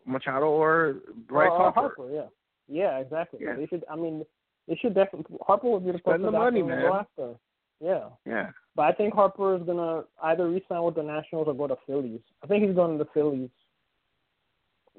Machado 0.05 0.45
or 0.45 0.95
Bryce 1.27 1.49
Or- 1.51 1.61
or 1.67 1.71
Harper. 1.71 2.09
Yeah, 2.11 2.27
yeah, 2.67 2.97
exactly. 2.99 3.39
Yeah. 3.43 3.55
They 3.55 3.67
should. 3.67 3.83
I 3.91 3.95
mean, 3.95 4.25
they 4.67 4.75
should 4.75 4.95
definitely. 4.95 5.37
Harper 5.45 5.69
would 5.69 5.85
be 5.85 5.91
the 5.91 5.99
Spend 5.99 6.23
the 6.23 6.31
money, 6.31 6.61
to 6.61 6.67
man. 6.67 6.81
go 6.81 6.95
after. 6.95 7.35
Yeah, 7.81 8.09
Yeah. 8.25 8.51
but 8.75 8.83
I 8.83 8.91
think 8.93 9.13
Harper 9.13 9.55
is 9.55 9.63
gonna 9.63 10.03
either 10.23 10.47
re-sign 10.47 10.83
with 10.83 10.95
the 10.95 11.03
Nationals 11.03 11.47
or 11.47 11.53
go 11.55 11.67
to 11.67 11.75
Phillies. 11.87 12.21
I 12.43 12.47
think 12.47 12.63
he's 12.63 12.75
going 12.75 12.97
to 12.97 13.03
the 13.03 13.09
Phillies. 13.11 13.49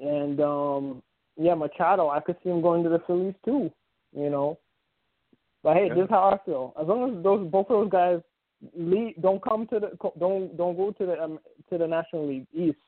And 0.00 0.40
um 0.40 1.02
yeah, 1.36 1.54
Machado, 1.54 2.08
I 2.10 2.20
could 2.20 2.36
see 2.42 2.50
him 2.50 2.60
going 2.60 2.82
to 2.82 2.88
the 2.90 2.98
Phillies 3.06 3.34
too. 3.44 3.70
You 4.16 4.30
know. 4.30 4.58
But 5.62 5.76
hey, 5.76 5.86
Yeah. 5.86 5.94
this 5.94 6.04
is 6.04 6.10
how 6.10 6.30
I 6.30 6.38
feel. 6.44 6.74
As 6.80 6.86
long 6.86 7.16
as 7.16 7.22
those 7.22 7.48
both 7.48 7.70
of 7.70 7.80
those 7.80 7.90
guys 7.90 8.20
lead, 8.76 9.20
don't 9.20 9.42
come 9.42 9.66
to 9.68 9.80
the 9.80 10.10
don't 10.18 10.56
don't 10.56 10.76
go 10.76 10.90
to 10.92 11.06
the 11.06 11.22
um, 11.22 11.38
to 11.70 11.78
the 11.78 11.86
National 11.86 12.26
League 12.26 12.46
East. 12.52 12.78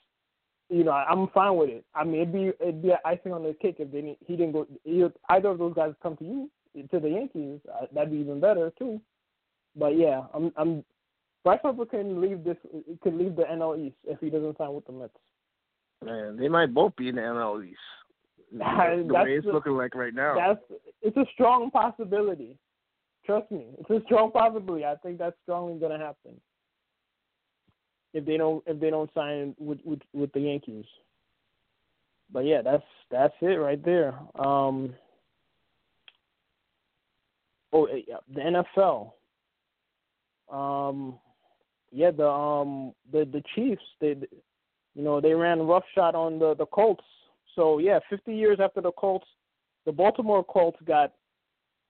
You 0.70 0.82
know, 0.84 0.92
I'm 0.92 1.28
fine 1.28 1.56
with 1.56 1.68
it. 1.68 1.84
I 1.94 2.04
mean, 2.04 2.22
it'd 2.22 2.32
be 2.32 2.52
it'd 2.60 2.82
be 2.82 2.92
icing 3.04 3.32
on 3.32 3.42
the 3.42 3.54
cake 3.54 3.76
if 3.78 3.92
they 3.92 4.00
didn't, 4.00 4.18
he 4.26 4.36
didn't 4.36 4.52
go. 4.52 4.66
Either, 4.84 5.12
either 5.28 5.48
of 5.50 5.58
those 5.58 5.74
guys 5.74 5.94
come 6.02 6.16
to 6.16 6.24
you 6.24 6.50
to 6.90 7.00
the 7.00 7.10
Yankees. 7.10 7.60
Uh, 7.72 7.86
that'd 7.92 8.10
be 8.10 8.18
even 8.18 8.40
better 8.40 8.72
too. 8.78 9.00
But 9.76 9.96
yeah, 9.98 10.22
I'm 10.32 10.52
I'm 10.56 10.84
Bryce 11.44 11.60
Harper 11.62 11.84
can 11.84 12.20
leave 12.20 12.42
this 12.42 12.56
could 13.02 13.14
leave 13.14 13.36
the 13.36 13.42
NL 13.42 13.78
East 13.86 13.96
if 14.04 14.18
he 14.20 14.30
doesn't 14.30 14.56
sign 14.56 14.72
with 14.72 14.86
the 14.86 14.92
Mets. 14.92 15.12
Man, 16.02 16.36
they 16.36 16.48
might 16.48 16.72
both 16.72 16.96
be 16.96 17.08
in 17.08 17.16
the 17.16 17.22
NL 17.22 17.64
East. 17.64 17.78
The, 18.58 19.14
way 19.14 19.36
it's 19.36 19.46
the- 19.46 19.52
looking 19.52 19.72
like 19.72 19.94
right 19.94 20.14
now. 20.14 20.34
That's 20.36 20.80
it's 21.02 21.16
a 21.16 21.26
strong 21.32 21.70
possibility. 21.70 22.56
Trust 23.26 23.50
me, 23.50 23.66
it's 23.78 23.90
a 23.90 24.00
strong 24.04 24.30
possibility. 24.30 24.84
I 24.84 24.94
think 25.02 25.18
that's 25.18 25.36
strongly 25.42 25.78
going 25.78 25.98
to 25.98 26.04
happen 26.04 26.40
if 28.12 28.24
they 28.24 28.36
don't 28.36 28.62
if 28.66 28.80
they 28.80 28.90
don't 28.90 29.10
sign 29.14 29.54
with 29.58 29.78
with, 29.84 30.00
with 30.12 30.32
the 30.32 30.40
Yankees. 30.40 30.84
But 32.32 32.46
yeah, 32.46 32.62
that's 32.62 32.84
that's 33.10 33.34
it 33.40 33.58
right 33.58 33.82
there. 33.84 34.14
Um, 34.36 34.94
oh, 37.72 37.86
eh, 37.86 38.00
yeah, 38.06 38.16
the 38.32 38.64
NFL. 38.78 39.12
Um, 40.50 41.18
yeah, 41.90 42.10
the 42.10 42.28
um 42.28 42.92
the 43.12 43.24
the 43.24 43.42
Chiefs 43.54 43.82
they 44.00 44.16
you 44.94 45.02
know 45.02 45.20
they 45.20 45.34
ran 45.34 45.60
roughshod 45.60 46.14
on 46.14 46.38
the 46.38 46.54
the 46.54 46.66
Colts. 46.66 47.04
So 47.54 47.78
yeah, 47.78 47.98
50 48.10 48.34
years 48.34 48.58
after 48.60 48.80
the 48.80 48.92
Colts, 48.92 49.26
the 49.86 49.92
Baltimore 49.92 50.44
Colts 50.44 50.78
got 50.86 51.12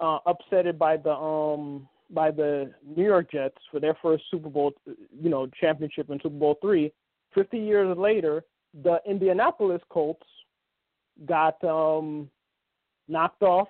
uh, 0.00 0.18
upsetted 0.26 0.78
by 0.78 0.96
the 0.96 1.12
um 1.12 1.88
by 2.10 2.30
the 2.30 2.72
New 2.84 3.04
York 3.04 3.30
Jets 3.30 3.56
for 3.70 3.80
their 3.80 3.96
first 4.02 4.24
Super 4.30 4.50
Bowl, 4.50 4.72
you 4.86 5.30
know, 5.30 5.46
championship 5.60 6.10
in 6.10 6.18
Super 6.22 6.36
Bowl 6.36 6.58
three. 6.60 6.92
Fifty 7.34 7.58
years 7.58 7.96
later, 7.96 8.44
the 8.82 9.00
Indianapolis 9.06 9.80
Colts 9.88 10.26
got 11.26 11.62
um 11.64 12.28
knocked 13.08 13.42
off 13.42 13.68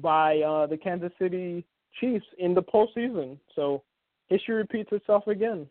by 0.00 0.38
uh 0.38 0.66
the 0.66 0.76
Kansas 0.76 1.12
City 1.20 1.64
Chiefs 2.00 2.26
in 2.38 2.54
the 2.54 2.62
postseason. 2.62 3.38
So 3.54 3.82
history 4.28 4.54
repeats 4.54 4.90
itself 4.92 5.26
again. 5.26 5.66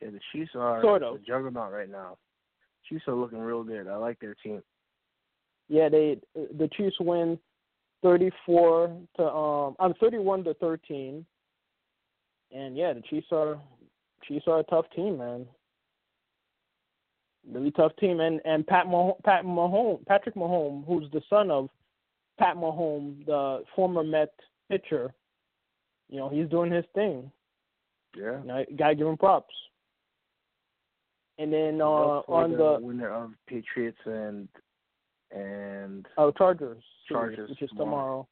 yeah, 0.00 0.10
the 0.10 0.20
Chiefs 0.32 0.52
are 0.54 0.80
Sort 0.82 1.02
of. 1.02 1.16
a 1.16 1.18
juggernaut 1.18 1.72
right 1.72 1.90
now. 1.90 2.16
Chiefs 2.88 3.04
are 3.08 3.14
looking 3.14 3.38
real 3.38 3.64
good. 3.64 3.88
I 3.88 3.96
like 3.96 4.18
their 4.20 4.34
team. 4.34 4.62
Yeah, 5.68 5.88
they 5.88 6.18
the 6.34 6.68
Chiefs 6.76 6.96
win 7.00 7.38
thirty 8.02 8.30
four 8.44 8.96
to 9.16 9.24
um 9.24 9.76
I'm 9.78 9.94
thirty 9.94 10.18
one 10.18 10.44
to 10.44 10.54
thirteen. 10.54 11.26
And 12.52 12.76
yeah, 12.76 12.92
the 12.92 13.02
Chiefs 13.02 13.28
are 13.32 13.58
Chiefs 14.26 14.46
are 14.46 14.60
a 14.60 14.64
tough 14.64 14.86
team, 14.94 15.18
man. 15.18 15.46
Really 17.50 17.70
tough 17.72 17.92
team, 17.96 18.20
and 18.20 18.40
and 18.44 18.66
Pat 18.66 18.86
Mah- 18.86 19.14
Pat 19.24 19.44
Mahomes, 19.44 20.04
Patrick 20.06 20.34
Mahomes, 20.34 20.86
who's 20.86 21.10
the 21.12 21.22
son 21.28 21.50
of 21.50 21.68
Pat 22.38 22.56
Mahomes, 22.56 23.24
the 23.26 23.62
former 23.74 24.02
Met 24.04 24.32
pitcher. 24.68 25.12
You 26.08 26.18
know, 26.18 26.28
he's 26.28 26.48
doing 26.48 26.70
his 26.70 26.84
thing. 26.94 27.30
Yeah. 28.16 28.40
You 28.40 28.46
know, 28.46 28.64
gotta 28.76 28.94
give 28.94 29.06
him 29.06 29.16
props. 29.16 29.54
And 31.38 31.52
then 31.52 31.80
uh, 31.80 31.84
on 31.84 32.52
the, 32.52 32.78
the 32.78 32.86
winner 32.86 33.10
of 33.12 33.32
Patriots 33.46 33.98
and 34.06 34.48
and 35.30 36.06
Oh, 36.16 36.30
Chargers. 36.32 36.82
Chargers 37.08 37.50
which 37.50 37.62
is 37.62 37.70
tomorrow. 37.70 38.26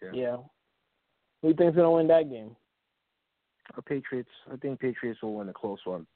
tomorrow. 0.00 0.14
Yeah. 0.16 0.22
Yeah. 0.30 0.36
Who 1.42 1.48
do 1.48 1.48
you 1.48 1.54
think's 1.54 1.76
gonna 1.76 1.92
win 1.92 2.08
that 2.08 2.30
game? 2.30 2.56
Our 3.76 3.82
Patriots. 3.82 4.30
I 4.52 4.56
think 4.56 4.80
Patriots 4.80 5.22
will 5.22 5.34
win 5.34 5.48
a 5.48 5.52
close 5.52 5.78
one. 5.84 6.06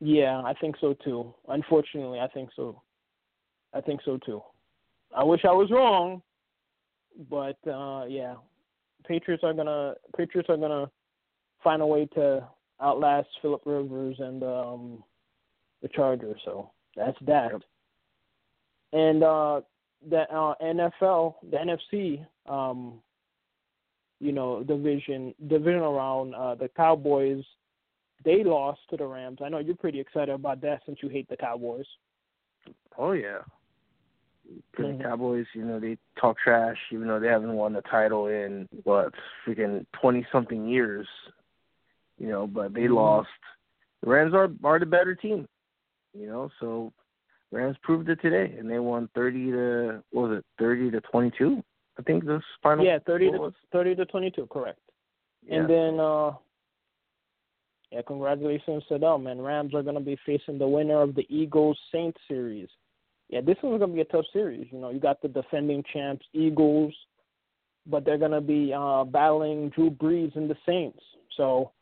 Yeah, 0.00 0.42
I 0.44 0.54
think 0.60 0.76
so 0.80 0.94
too. 1.04 1.32
Unfortunately, 1.48 2.18
I 2.18 2.26
think 2.28 2.50
so. 2.56 2.82
I 3.72 3.80
think 3.80 4.00
so 4.04 4.18
too. 4.18 4.42
I 5.16 5.22
wish 5.22 5.44
I 5.44 5.52
was 5.52 5.70
wrong, 5.70 6.20
but 7.30 7.58
uh 7.68 8.06
yeah, 8.08 8.34
Patriots 9.06 9.44
are 9.44 9.54
gonna 9.54 9.94
Patriots 10.16 10.48
are 10.50 10.56
gonna 10.56 10.90
find 11.62 11.80
a 11.80 11.86
way 11.86 12.06
to 12.14 12.46
outlast 12.82 13.28
Philip 13.40 13.62
Rivers 13.64 14.16
and 14.18 14.42
um 14.42 15.04
the 15.84 15.88
Chargers. 15.90 16.40
So 16.46 16.70
that's 16.96 17.16
that. 17.26 17.52
Yep. 17.52 17.62
And 18.94 19.22
uh 19.22 19.60
the 20.10 20.22
uh, 20.34 20.54
NFL, 20.62 21.36
the 21.50 21.56
NFC, 21.56 22.26
um, 22.46 23.00
you 24.20 24.32
know, 24.32 24.62
division 24.62 25.34
division 25.48 25.80
around 25.80 26.34
uh, 26.34 26.54
the 26.54 26.68
Cowboys, 26.76 27.42
they 28.24 28.44
lost 28.44 28.80
to 28.90 28.96
the 28.96 29.06
Rams. 29.06 29.38
I 29.42 29.48
know 29.48 29.58
you're 29.58 29.76
pretty 29.76 30.00
excited 30.00 30.34
about 30.34 30.60
that 30.62 30.80
since 30.84 30.98
you 31.02 31.08
hate 31.08 31.28
the 31.28 31.36
Cowboys. 31.36 31.86
Oh 32.98 33.12
yeah. 33.12 33.38
'Cause 34.72 34.86
Mhm. 34.86 34.98
the 34.98 35.04
Cowboys, 35.04 35.46
you 35.54 35.64
know, 35.64 35.80
they 35.80 35.96
talk 36.16 36.36
trash 36.38 36.78
even 36.92 37.08
though 37.08 37.18
they 37.20 37.28
haven't 37.28 37.54
won 37.56 37.72
the 37.72 37.82
title 37.82 38.26
in 38.26 38.68
what 38.84 39.12
freaking 39.44 39.86
twenty 39.92 40.26
something 40.32 40.66
years. 40.66 41.08
You 42.18 42.28
know, 42.28 42.46
but 42.46 42.72
they 42.74 42.84
Mhm. 42.84 42.94
lost. 42.94 43.28
The 44.02 44.10
Rams 44.10 44.34
are 44.34 44.50
are 44.62 44.78
the 44.78 44.86
better 44.86 45.14
team. 45.14 45.48
You 46.16 46.28
know, 46.28 46.50
so 46.60 46.92
Rams 47.50 47.76
proved 47.82 48.08
it 48.08 48.20
today, 48.22 48.54
and 48.58 48.70
they 48.70 48.78
won 48.78 49.08
thirty 49.14 49.50
to 49.50 50.02
what 50.10 50.30
was 50.30 50.38
it 50.38 50.44
thirty 50.58 50.90
to 50.90 51.00
twenty 51.00 51.32
two? 51.36 51.62
I 51.98 52.02
think 52.02 52.24
this 52.24 52.42
final. 52.62 52.84
Yeah, 52.84 52.98
thirty 53.06 53.30
to 53.30 53.38
was. 53.38 53.52
thirty 53.72 53.94
to 53.94 54.04
twenty 54.06 54.30
two, 54.30 54.46
correct. 54.46 54.80
Yeah. 55.46 55.60
And 55.60 55.70
then 55.70 56.00
uh 56.00 56.32
yeah, 57.90 58.02
congratulations 58.06 58.82
to 58.88 58.98
them. 58.98 59.26
And 59.26 59.44
Rams 59.44 59.74
are 59.74 59.82
gonna 59.82 60.00
be 60.00 60.18
facing 60.26 60.58
the 60.58 60.66
winner 60.66 61.00
of 61.00 61.14
the 61.14 61.26
Eagles 61.28 61.78
Saints 61.92 62.18
series. 62.28 62.68
Yeah, 63.28 63.40
this 63.40 63.56
one's 63.62 63.80
gonna 63.80 63.94
be 63.94 64.00
a 64.00 64.06
tough 64.06 64.26
series. 64.32 64.66
You 64.70 64.78
know, 64.78 64.90
you 64.90 65.00
got 65.00 65.22
the 65.22 65.28
defending 65.28 65.84
champs 65.92 66.26
Eagles, 66.32 66.92
but 67.86 68.04
they're 68.04 68.18
gonna 68.18 68.40
be 68.40 68.72
uh 68.72 69.04
battling 69.04 69.70
Drew 69.70 69.90
Brees 69.90 70.34
and 70.36 70.50
the 70.50 70.56
Saints. 70.66 71.02
So 71.36 71.72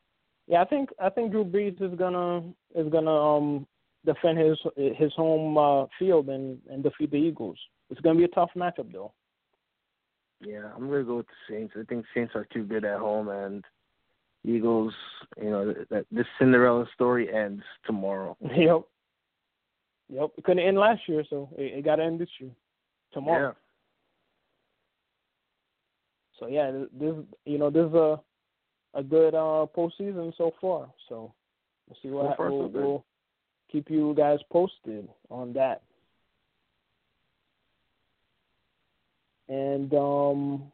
yeah, 0.47 0.61
I 0.61 0.64
think 0.64 0.90
I 1.01 1.09
think 1.09 1.31
Drew 1.33 1.45
Brees 1.45 1.81
is 1.81 1.99
gonna 1.99 2.42
is 2.75 2.90
gonna 2.90 3.11
um 3.11 3.66
defend 4.04 4.38
his 4.38 4.58
his 4.96 5.12
home 5.14 5.56
uh 5.56 5.86
field 5.98 6.28
and, 6.28 6.58
and 6.70 6.82
defeat 6.82 7.10
the 7.10 7.16
Eagles. 7.16 7.58
It's 7.90 8.00
gonna 8.00 8.18
be 8.18 8.24
a 8.24 8.28
tough 8.28 8.50
matchup 8.56 8.92
though. 8.92 9.12
Yeah, 10.40 10.70
I'm 10.74 10.88
gonna 10.88 11.04
go 11.04 11.18
with 11.18 11.26
the 11.26 11.54
Saints. 11.54 11.74
I 11.78 11.84
think 11.84 12.04
Saints 12.14 12.32
are 12.34 12.46
too 12.52 12.64
good 12.64 12.84
at 12.84 12.98
home, 12.98 13.28
and 13.28 13.64
Eagles. 14.44 14.92
You 15.40 15.50
know 15.50 15.74
that 15.90 16.06
this 16.10 16.26
Cinderella 16.38 16.86
story 16.94 17.32
ends 17.32 17.62
tomorrow. 17.86 18.36
Yep. 18.56 18.82
Yep. 20.08 20.30
It 20.36 20.44
couldn't 20.44 20.66
end 20.66 20.76
last 20.76 21.02
year, 21.08 21.24
so 21.30 21.48
it, 21.56 21.78
it 21.78 21.84
got 21.84 21.96
to 21.96 22.02
end 22.02 22.20
this 22.20 22.28
year, 22.38 22.50
tomorrow. 23.14 23.48
Yeah. 23.48 23.52
So 26.38 26.48
yeah, 26.48 26.70
this 26.92 27.14
you 27.44 27.58
know 27.58 27.70
this 27.70 27.86
is 27.86 27.94
a 27.94 28.20
a 28.94 29.02
good 29.02 29.34
uh 29.34 29.66
postseason 29.74 30.36
so 30.36 30.52
far. 30.60 30.88
So 31.08 31.32
we'll 31.88 31.98
see 32.02 32.08
what 32.08 32.32
So 32.32 32.36
far, 32.36 32.48
so 32.50 32.66
we'll 32.66 33.04
keep 33.72 33.90
you 33.90 34.14
guys 34.16 34.38
posted 34.52 35.08
on 35.30 35.54
that. 35.54 35.82
And 39.48 39.92
um, 39.94 40.72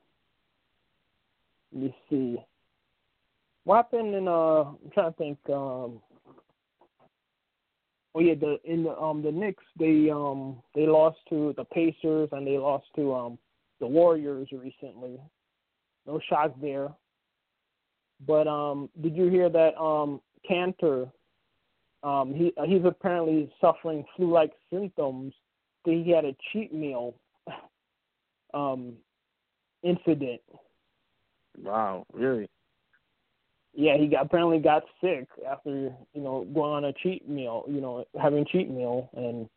let 1.73 1.83
me 1.83 1.97
see. 2.11 2.37
What 3.65 3.77
happened 3.77 4.15
in 4.15 4.29
uh? 4.29 4.33
I'm 4.65 4.77
trying 4.93 5.13
to 5.13 5.17
think. 5.17 5.39
Um, 5.49 6.01
oh 8.15 8.21
yeah, 8.21 8.35
the 8.35 8.59
in 8.65 8.85
the 8.85 8.97
um 8.97 9.23
the 9.23 9.33
Knicks 9.33 9.65
they 9.79 10.11
um 10.11 10.63
they 10.75 10.87
lost 10.87 11.19
to 11.31 11.55
the 11.57 11.65
Pacers 11.65 12.29
and 12.33 12.47
they 12.47 12.59
lost 12.59 12.87
to 12.97 13.15
um 13.15 13.39
the 13.81 13.87
Warriors 13.87 14.49
recently. 14.53 15.21
No 16.07 16.21
shock 16.29 16.55
there. 16.61 16.89
But 18.27 18.49
um, 18.49 18.89
did 19.01 19.15
you 19.15 19.29
hear 19.29 19.49
that 19.49 19.79
um 19.81 20.21
Kanter? 20.49 21.11
Um, 22.03 22.33
he 22.35 22.53
uh, 22.57 22.65
he's 22.65 22.85
apparently 22.85 23.53
suffering 23.61 24.05
flu-like 24.17 24.53
symptoms. 24.73 25.35
That 25.85 26.03
he 26.05 26.11
had 26.11 26.25
a 26.25 26.37
cheat 26.53 26.73
meal 26.73 27.15
um 28.55 28.95
incident. 29.83 30.41
Wow, 31.63 32.07
really? 32.13 32.49
Yeah, 33.75 33.97
he 33.97 34.07
got, 34.07 34.27
apparently 34.27 34.59
got 34.59 34.83
sick 35.01 35.29
after 35.49 35.71
you 36.15 36.21
know 36.23 36.47
going 36.53 36.73
on 36.73 36.85
a 36.87 36.93
cheat 36.93 37.29
meal. 37.29 37.65
You 37.69 37.81
know, 37.81 38.05
having 38.21 38.45
cheat 38.51 38.71
meal, 38.71 39.11
and 39.17 39.49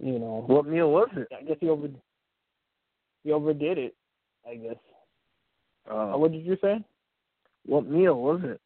you 0.00 0.18
know, 0.18 0.44
What 0.46 0.66
meal 0.66 0.90
was 0.90 1.08
it? 1.16 1.28
I 1.36 1.42
guess 1.42 1.56
he 1.60 1.68
over 1.68 1.88
he 3.24 3.32
overdid 3.32 3.78
it. 3.78 3.94
I 4.48 4.56
guess. 4.56 4.76
Uh, 5.90 6.14
Uh, 6.14 6.18
what 6.18 6.32
did 6.32 6.44
you 6.44 6.56
say? 6.62 6.84
what 7.66 7.86
meal 7.86 8.14
was 8.20 8.40
it? 8.44 8.60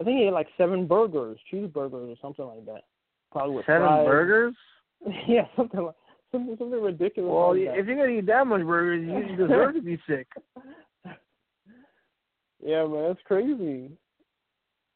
I 0.00 0.04
think 0.04 0.18
he 0.18 0.24
had 0.26 0.34
like 0.34 0.48
seven 0.56 0.86
burgers, 0.86 1.38
cheeseburgers, 1.52 2.12
or 2.12 2.16
something 2.22 2.44
like 2.44 2.64
that. 2.66 2.82
Probably 3.32 3.56
with 3.56 3.66
Seven 3.66 3.82
fries. 3.82 4.06
burgers? 4.06 4.54
yeah, 5.28 5.46
something 5.56 5.80
like 5.80 5.94
something 6.32 6.56
something 6.58 6.80
ridiculous. 6.80 7.30
Well, 7.30 7.50
like 7.50 7.78
if 7.78 7.86
you're 7.86 7.96
gonna 7.96 8.18
eat 8.18 8.26
that 8.26 8.46
much 8.46 8.62
burgers, 8.62 9.04
you 9.06 9.36
deserve 9.36 9.74
to 9.74 9.82
be 9.82 9.98
sick. 10.08 10.26
yeah, 12.64 12.86
man, 12.86 13.08
that's 13.08 13.20
crazy. 13.24 13.90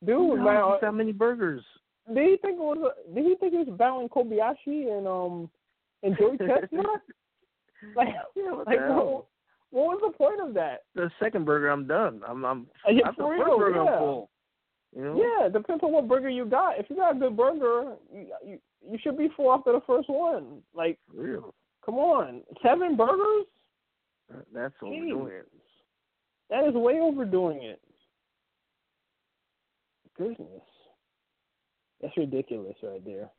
Dude, 0.04 0.38
the 0.38 0.42
man, 0.42 0.78
that 0.80 0.92
many 0.94 1.12
burgers? 1.12 1.64
did 2.12 2.28
he 2.28 2.36
think 2.38 2.54
it 2.54 2.58
was? 2.58 2.92
Did 3.14 3.24
he 3.24 3.34
think 3.36 3.52
he 3.52 3.58
was 3.58 3.78
battling 3.78 4.08
Kobayashi 4.08 4.96
and 4.96 5.06
um 5.06 5.50
and 6.02 6.16
Joey 6.18 6.36
Chestnut? 6.38 6.86
like, 7.96 8.08
Yeah, 8.34 8.52
what 8.52 8.66
like 8.66 8.80
what, 8.80 9.24
what 9.70 10.00
was 10.00 10.00
the 10.12 10.16
point 10.18 10.40
of 10.40 10.54
that? 10.54 10.80
The 10.94 11.10
second 11.20 11.44
burger, 11.46 11.68
I'm 11.68 11.86
done. 11.86 12.20
I'm, 12.28 12.44
I'm. 12.44 12.66
Yeah, 12.90 13.08
after 13.08 13.22
the 13.22 13.28
first 13.28 13.42
real, 13.46 13.58
burger, 13.58 13.84
yeah. 13.84 13.90
I'm 13.90 13.98
full. 13.98 14.30
You 14.94 15.04
know? 15.04 15.16
Yeah, 15.16 15.46
it 15.46 15.52
depends 15.52 15.82
on 15.82 15.92
what 15.92 16.08
burger 16.08 16.28
you 16.28 16.44
got. 16.44 16.78
If 16.78 16.90
you 16.90 16.96
got 16.96 17.16
a 17.16 17.18
good 17.18 17.36
burger, 17.36 17.94
you 18.12 18.26
you, 18.44 18.58
you 18.86 18.98
should 19.02 19.16
be 19.16 19.28
full 19.36 19.52
after 19.52 19.72
the 19.72 19.80
first 19.86 20.08
one. 20.08 20.62
Like, 20.74 20.98
real. 21.14 21.54
come 21.84 21.94
on, 21.94 22.42
seven 22.62 22.96
burgers? 22.96 23.46
That's 24.54 24.74
overdoing 24.82 25.32
it. 25.32 25.48
That 26.50 26.64
is 26.64 26.74
way 26.74 27.00
overdoing 27.00 27.62
it. 27.62 27.80
Goodness, 30.16 30.62
that's 32.00 32.16
ridiculous 32.16 32.76
right 32.82 33.04
there. 33.04 33.30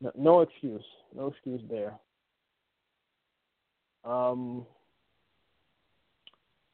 No, 0.00 0.10
no 0.16 0.40
excuse. 0.40 0.84
No 1.14 1.28
excuse 1.28 1.60
there. 1.70 1.94
Um. 4.04 4.66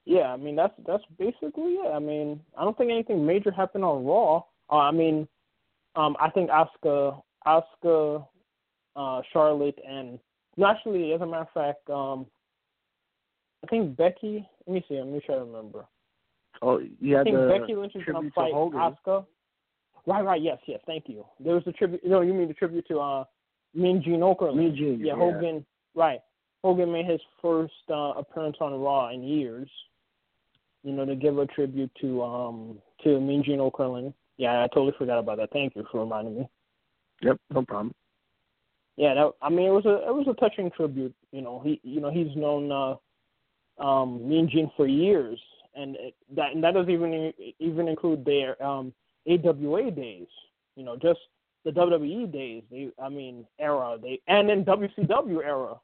Yeah, 0.06 0.32
I 0.32 0.36
mean 0.36 0.54
that's 0.54 0.72
that's 0.86 1.02
basically 1.18 1.74
it. 1.74 1.92
I 1.92 1.98
mean, 1.98 2.40
I 2.56 2.62
don't 2.64 2.78
think 2.78 2.90
anything 2.92 3.26
major 3.26 3.50
happened 3.50 3.84
on 3.84 4.04
Raw. 4.04 4.42
Uh, 4.70 4.76
I 4.76 4.92
mean, 4.92 5.26
um, 5.96 6.16
I 6.20 6.30
think 6.30 6.48
Asuka, 6.48 7.20
Asuka, 7.44 8.26
uh, 8.94 9.20
Charlotte, 9.32 9.78
and 9.86 10.20
no, 10.56 10.68
actually, 10.68 11.12
as 11.12 11.20
a 11.20 11.26
matter 11.26 11.42
of 11.42 11.50
fact, 11.52 11.90
um, 11.90 12.26
I 13.64 13.66
think 13.66 13.96
Becky. 13.96 14.48
Let 14.66 14.74
me 14.74 14.84
see. 14.88 14.96
Let 14.96 15.08
me 15.08 15.20
try 15.26 15.34
to 15.34 15.40
remember. 15.42 15.84
Oh, 16.62 16.80
yeah. 17.00 17.20
I 17.20 17.24
think 17.24 17.36
the 17.36 17.58
Becky 17.60 17.74
Lynch 17.74 17.96
is 17.96 18.02
gonna 18.06 18.30
fight. 18.34 18.52
Asuka. 18.52 19.26
Right, 20.06 20.24
right. 20.24 20.40
Yes, 20.40 20.58
yes. 20.66 20.80
Thank 20.86 21.08
you. 21.08 21.24
There 21.40 21.54
was 21.54 21.64
a 21.66 21.72
tribute. 21.72 22.00
No, 22.06 22.20
you 22.20 22.32
mean 22.32 22.46
the 22.46 22.54
tribute 22.54 22.86
to 22.88 23.00
uh, 23.00 23.24
Mean 23.74 24.02
Gene 24.02 24.20
Okerlund. 24.20 24.56
Mean 24.56 24.76
Gene, 24.76 25.00
Yeah, 25.00 25.06
yeah. 25.06 25.14
Hogan. 25.16 25.66
Right. 25.94 26.20
Hogan 26.62 26.92
made 26.92 27.06
his 27.06 27.20
first 27.42 27.72
uh, 27.90 28.12
appearance 28.16 28.56
on 28.60 28.72
Raw 28.74 29.10
in 29.10 29.22
years. 29.22 29.68
You 30.82 30.92
know, 30.92 31.04
to 31.04 31.16
give 31.16 31.38
a 31.38 31.46
tribute 31.46 31.90
to 32.00 32.22
um 32.22 32.78
to 33.02 33.20
Mean 33.20 33.42
Gene 33.44 33.58
Okerlund. 33.58 34.14
Yeah, 34.36 34.62
I 34.62 34.68
totally 34.68 34.94
forgot 34.98 35.18
about 35.18 35.38
that. 35.38 35.50
Thank 35.52 35.74
you 35.76 35.84
for 35.90 36.00
reminding 36.00 36.38
me. 36.38 36.48
Yep, 37.22 37.38
no 37.50 37.62
problem. 37.62 37.94
Yeah, 38.96 39.14
that 39.14 39.32
I 39.42 39.48
mean 39.50 39.66
it 39.66 39.72
was 39.72 39.86
a 39.86 40.06
it 40.08 40.14
was 40.14 40.26
a 40.28 40.34
touching 40.34 40.70
tribute. 40.70 41.14
You 41.32 41.42
know, 41.42 41.60
he 41.64 41.80
you 41.82 42.00
know 42.00 42.10
he's 42.10 42.34
known 42.36 42.72
uh, 42.72 43.82
um, 43.84 44.26
Mean 44.28 44.48
Gene 44.48 44.70
for 44.76 44.86
years, 44.86 45.38
and 45.74 45.96
it, 45.96 46.14
that 46.34 46.52
and 46.52 46.62
that 46.64 46.74
doesn't 46.74 46.90
even 46.90 47.32
even 47.58 47.88
include 47.88 48.24
their 48.24 48.62
um, 48.64 48.92
AWA 49.28 49.90
days. 49.90 50.28
You 50.76 50.84
know, 50.84 50.96
just 50.96 51.20
the 51.64 51.72
WWE 51.72 52.32
days. 52.32 52.62
They 52.70 52.90
I 53.02 53.08
mean 53.08 53.46
era. 53.58 53.98
They 54.00 54.20
and 54.28 54.48
then 54.48 54.64
WCW 54.64 55.44
era. 55.44 55.74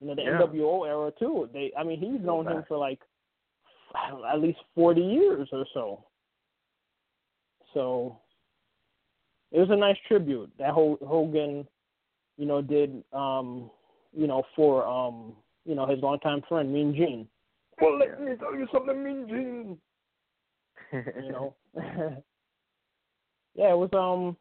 You 0.00 0.08
know, 0.08 0.14
the 0.14 0.22
Yeah. 0.22 0.40
NWO 0.40 0.86
era 0.86 1.12
too. 1.18 1.50
They 1.52 1.72
I 1.76 1.82
mean 1.84 1.98
he's 1.98 2.24
known 2.24 2.46
him 2.46 2.64
for 2.68 2.78
like 2.78 3.00
know, 4.10 4.24
at 4.32 4.40
least 4.40 4.58
forty 4.74 5.02
years 5.02 5.48
or 5.52 5.64
so. 5.72 6.04
So 7.74 8.18
it 9.52 9.58
was 9.58 9.70
a 9.70 9.76
nice 9.76 9.96
tribute 10.08 10.50
that 10.58 10.70
Hogan, 10.70 11.66
you 12.36 12.46
know, 12.46 12.62
did 12.62 13.02
um, 13.12 13.70
you 14.12 14.26
know, 14.26 14.42
for 14.54 14.86
um, 14.86 15.34
you 15.64 15.74
know, 15.74 15.86
his 15.86 16.00
longtime 16.02 16.42
friend 16.48 16.72
Mean 16.72 16.94
Gene. 16.94 17.28
Well, 17.80 17.98
let 17.98 18.20
me 18.20 18.32
tell 18.36 18.54
you 18.54 18.66
something, 18.72 19.02
Mean 19.02 19.26
Gene. 19.28 19.78
You 20.92 21.32
know. 21.32 21.54
yeah, 23.54 23.72
it 23.72 23.76
was 23.76 23.90
um, 23.92 24.36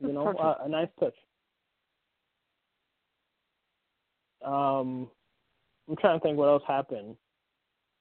you 0.00 0.12
know, 0.12 0.28
uh, 0.28 0.56
a 0.64 0.68
nice 0.68 0.88
touch. 0.98 1.14
Um, 4.44 5.08
I'm 5.88 5.96
trying 6.00 6.18
to 6.18 6.22
think 6.22 6.36
what 6.36 6.48
else 6.48 6.64
happened. 6.66 7.16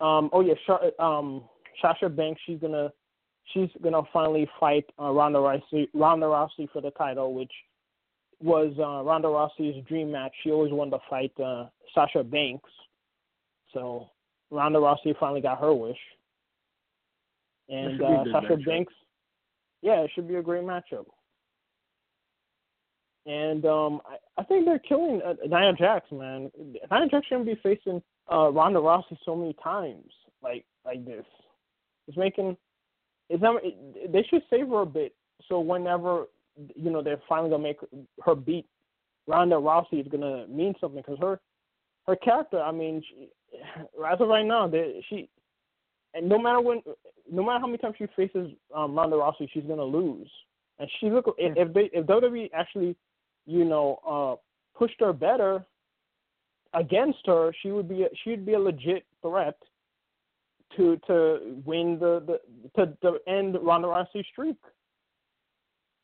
Um, 0.02 0.30
oh 0.34 0.42
yeah, 0.42 0.56
Sh- 0.66 1.00
um, 1.00 1.44
Sasha 1.82 2.10
Banks. 2.10 2.42
She's 2.46 2.60
gonna 2.60 2.92
she's 3.54 3.70
gonna 3.84 4.02
finally 4.12 4.50
fight 4.60 4.86
uh, 5.00 5.12
Ronda 5.12 5.40
Rousey 5.40 5.88
Ronda 5.94 6.26
Rousey 6.26 6.70
for 6.72 6.82
the 6.82 6.92
title, 6.92 7.34
which 7.34 7.52
was 8.42 8.74
uh, 8.80 9.04
Ronda 9.04 9.28
Rousey's 9.28 9.86
dream 9.88 10.12
match. 10.12 10.34
She 10.44 10.52
always 10.52 10.72
wanted 10.72 10.92
to 10.92 11.00
fight 11.10 11.32
uh, 11.40 11.68
Sasha 11.94 12.24
Banks, 12.24 12.70
so 13.74 14.10
Ronda 14.50 14.80
Rousey 14.80 15.18
finally 15.20 15.42
got 15.42 15.60
her 15.60 15.74
wish. 15.74 15.98
And 17.70 18.02
uh, 18.02 18.24
Sasha 18.32 18.56
matchup. 18.56 18.66
Banks, 18.66 18.94
yeah, 19.82 20.02
it 20.02 20.12
should 20.14 20.28
be 20.28 20.36
a 20.36 20.42
great 20.42 20.64
matchup. 20.64 21.06
And 23.28 23.66
um, 23.66 24.02
I, 24.06 24.42
I 24.42 24.44
think 24.44 24.66
they're 24.66 24.80
killing 24.80 25.22
uh, 25.24 25.36
Nia 25.48 25.74
Jax, 25.74 26.12
man. 26.12 26.52
Nia 26.60 27.08
Jax 27.10 27.28
shouldn't 27.28 27.46
be 27.46 27.56
facing 27.62 28.02
uh, 28.32 28.50
Ronda 28.52 28.80
Rousey 28.80 29.18
so 29.26 29.36
many 29.36 29.56
times 29.64 30.12
like 30.44 30.66
like 30.86 31.06
this. 31.06 31.26
It's 32.08 32.18
making 32.18 32.58
it's 33.30 33.42
not, 33.42 33.64
it, 33.64 34.12
they 34.12 34.24
should 34.30 34.42
save 34.50 34.68
her 34.68 34.82
a 34.82 34.86
bit 34.86 35.16
so 35.48 35.60
whenever 35.60 36.26
you 36.76 36.92
know 36.92 37.02
they're 37.02 37.22
finally 37.30 37.50
gonna 37.50 37.64
make 37.64 37.80
her 38.24 38.36
beat 38.36 38.66
Ronda 39.28 39.56
Rousey 39.56 40.02
is 40.02 40.08
gonna 40.08 40.48
mean 40.48 40.74
something 40.80 41.02
because 41.02 41.20
her 41.20 41.40
her 42.08 42.16
character. 42.16 42.62
I 42.62 42.72
mean, 42.72 43.04
she, 43.08 43.30
as 44.06 44.20
of 44.20 44.28
right 44.28 44.46
now, 44.46 44.68
they, 44.68 45.04
she 45.10 45.30
and 46.14 46.28
no 46.28 46.38
matter 46.38 46.60
when, 46.60 46.82
no 47.32 47.44
matter 47.44 47.60
how 47.60 47.68
many 47.68 47.78
times 47.78 47.96
she 47.98 48.08
faces 48.16 48.52
um, 48.76 48.96
Ronda 48.96 49.16
Rousey, 49.16 49.48
she's 49.54 49.64
gonna 49.64 49.84
lose. 49.84 50.30
And 50.80 50.90
she 51.00 51.10
look 51.10 51.34
if, 51.38 51.56
if 51.58 51.74
they 51.74 51.90
if 51.94 52.06
WWE 52.06 52.50
actually, 52.54 52.96
you 53.46 53.66
know, 53.66 54.00
uh, 54.08 54.78
pushed 54.78 55.00
her 55.00 55.14
better 55.14 55.64
against 56.74 57.20
her, 57.26 57.52
she 57.62 57.72
would 57.72 57.90
be 57.90 58.04
a, 58.04 58.08
she'd 58.24 58.46
be 58.46 58.54
a 58.54 58.60
legit 58.60 59.06
threat 59.22 59.58
to 60.78 60.98
to 61.08 61.62
win 61.66 61.98
the, 62.00 62.24
the 62.26 62.86
to, 62.86 62.94
to 63.02 63.18
end 63.28 63.58
Ronda 63.62 63.88
Rousey's 63.88 64.26
streak. 64.32 64.58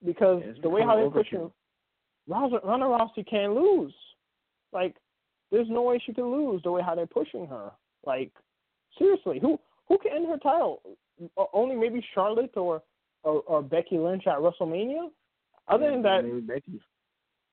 Because 0.06 0.44
Yeah, 0.46 0.54
the 0.62 0.70
way 0.70 0.82
how 0.84 0.96
they're 0.96 1.10
pushing. 1.10 1.52
Ronda, 2.28 2.60
Ronda 2.64 2.86
Rousey 2.86 3.28
can't 3.28 3.54
lose. 3.54 3.96
Like, 4.74 4.96
there's 5.52 5.70
no 5.70 5.82
way 5.82 6.02
she 6.06 6.14
can 6.14 6.26
lose 6.26 6.62
the 6.64 6.72
way 6.72 6.82
how 6.82 6.94
they're 6.94 7.08
pushing 7.08 7.48
her. 7.48 7.72
Like, 8.06 8.32
seriously, 8.98 9.40
who 9.40 9.60
who 9.88 9.98
can 9.98 10.12
end 10.14 10.28
her 10.28 10.38
title? 10.38 10.82
Only 11.54 11.76
maybe 11.76 12.06
Charlotte 12.14 12.56
or 12.56 12.84
or, 13.24 13.42
or 13.48 13.62
Becky 13.62 13.98
Lynch 13.98 14.28
at 14.28 14.38
WrestleMania. 14.38 15.10
Other 15.68 15.92
than 15.92 16.02
that, 16.04 16.24
Maybe 16.24 16.42
Becky. 16.42 16.80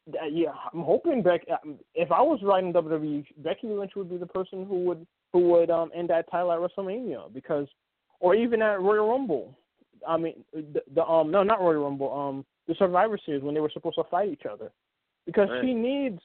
Uh, 0.09 0.27
yeah, 0.27 0.51
I'm 0.73 0.83
hoping 0.83 1.23
Becky. 1.23 1.47
If 1.95 2.13
I 2.13 2.21
was 2.21 2.41
writing 2.43 2.73
WWE, 2.73 3.25
Becky 3.39 3.69
Lynch 3.69 3.93
would 3.97 4.11
be 4.11 4.17
the 4.17 4.27
person 4.27 4.67
who 4.67 4.85
would 4.85 5.07
who 5.33 5.41
would 5.51 5.71
um 5.71 5.91
end 5.95 6.11
that 6.11 6.31
title 6.31 6.53
at 6.53 6.59
WrestleMania 6.59 7.33
because, 7.33 7.67
or 8.21 8.35
even 8.35 8.61
at 8.63 8.81
Royal 8.81 9.09
Rumble. 9.09 9.57
I 10.07 10.19
mean, 10.19 10.45
the, 10.53 10.83
the 10.95 11.05
um 11.05 11.31
no, 11.31 11.43
not 11.43 11.61
Royal 11.61 11.85
Rumble. 11.85 12.13
Um, 12.13 12.45
the 12.69 12.75
Survivor 12.79 13.19
Series 13.25 13.43
when 13.43 13.55
they 13.55 13.61
were 13.61 13.71
supposed 13.73 13.97
to 13.97 14.05
fight 14.05 14.29
each 14.31 14.45
other, 14.51 14.71
because 15.27 15.49
Right. 15.51 15.63
she 15.63 15.75
needs, 15.75 16.21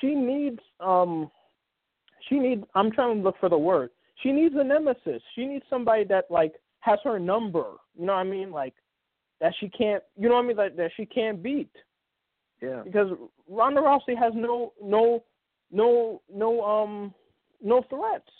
she 0.00 0.14
needs 0.14 0.60
um, 0.80 1.30
she 2.28 2.38
needs. 2.38 2.64
I'm 2.74 2.90
trying 2.90 3.16
to 3.18 3.22
look 3.22 3.36
for 3.38 3.48
the 3.50 3.58
word. 3.58 3.90
She 4.22 4.32
needs 4.32 4.54
a 4.56 4.64
nemesis. 4.64 5.22
She 5.34 5.46
needs 5.46 5.64
somebody 5.68 6.04
that 6.04 6.30
like 6.30 6.54
has 6.80 6.98
her 7.04 7.18
number. 7.18 7.64
You 7.98 8.06
know 8.06 8.14
what 8.14 8.20
I 8.20 8.24
mean? 8.24 8.50
Like 8.50 8.74
that 9.42 9.52
she 9.60 9.68
can't. 9.68 10.02
You 10.16 10.28
know 10.28 10.36
what 10.36 10.44
I 10.44 10.48
mean? 10.48 10.56
Like 10.56 10.76
that 10.76 10.90
she 10.96 11.04
can't 11.04 11.42
beat 11.42 11.70
Yeah. 12.64 12.82
because 12.84 13.08
Ronda 13.48 13.80
Rousey 13.80 14.16
has 14.18 14.32
no 14.34 14.72
no 14.82 15.24
no 15.70 16.22
no 16.32 16.60
um 16.62 17.14
no 17.62 17.82
threats 17.88 18.30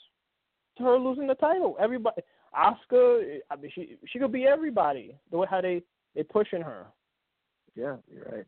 to 0.79 0.85
her 0.85 0.99
losing 0.99 1.27
the 1.27 1.35
title. 1.37 1.77
Everybody, 1.81 2.23
Asuka, 2.55 3.39
I 3.51 3.57
mean, 3.57 3.71
she 3.75 3.97
she 4.07 4.19
could 4.19 4.33
be 4.33 4.45
everybody. 4.47 5.17
The 5.31 5.39
way 5.39 5.47
how 5.51 5.61
they 5.61 5.83
they 6.15 6.23
pushing 6.23 6.63
her, 6.63 6.87
Yeah, 7.75 7.97
you're 8.13 8.25
right. 8.25 8.45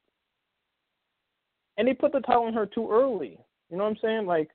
and 1.78 1.88
they 1.88 1.94
put 1.94 2.12
the 2.12 2.20
title 2.20 2.44
on 2.44 2.54
her 2.54 2.66
too 2.66 2.88
early. 2.90 3.38
You 3.70 3.76
know 3.76 3.84
what 3.84 3.90
I'm 3.90 3.98
saying? 4.02 4.26
Like 4.26 4.50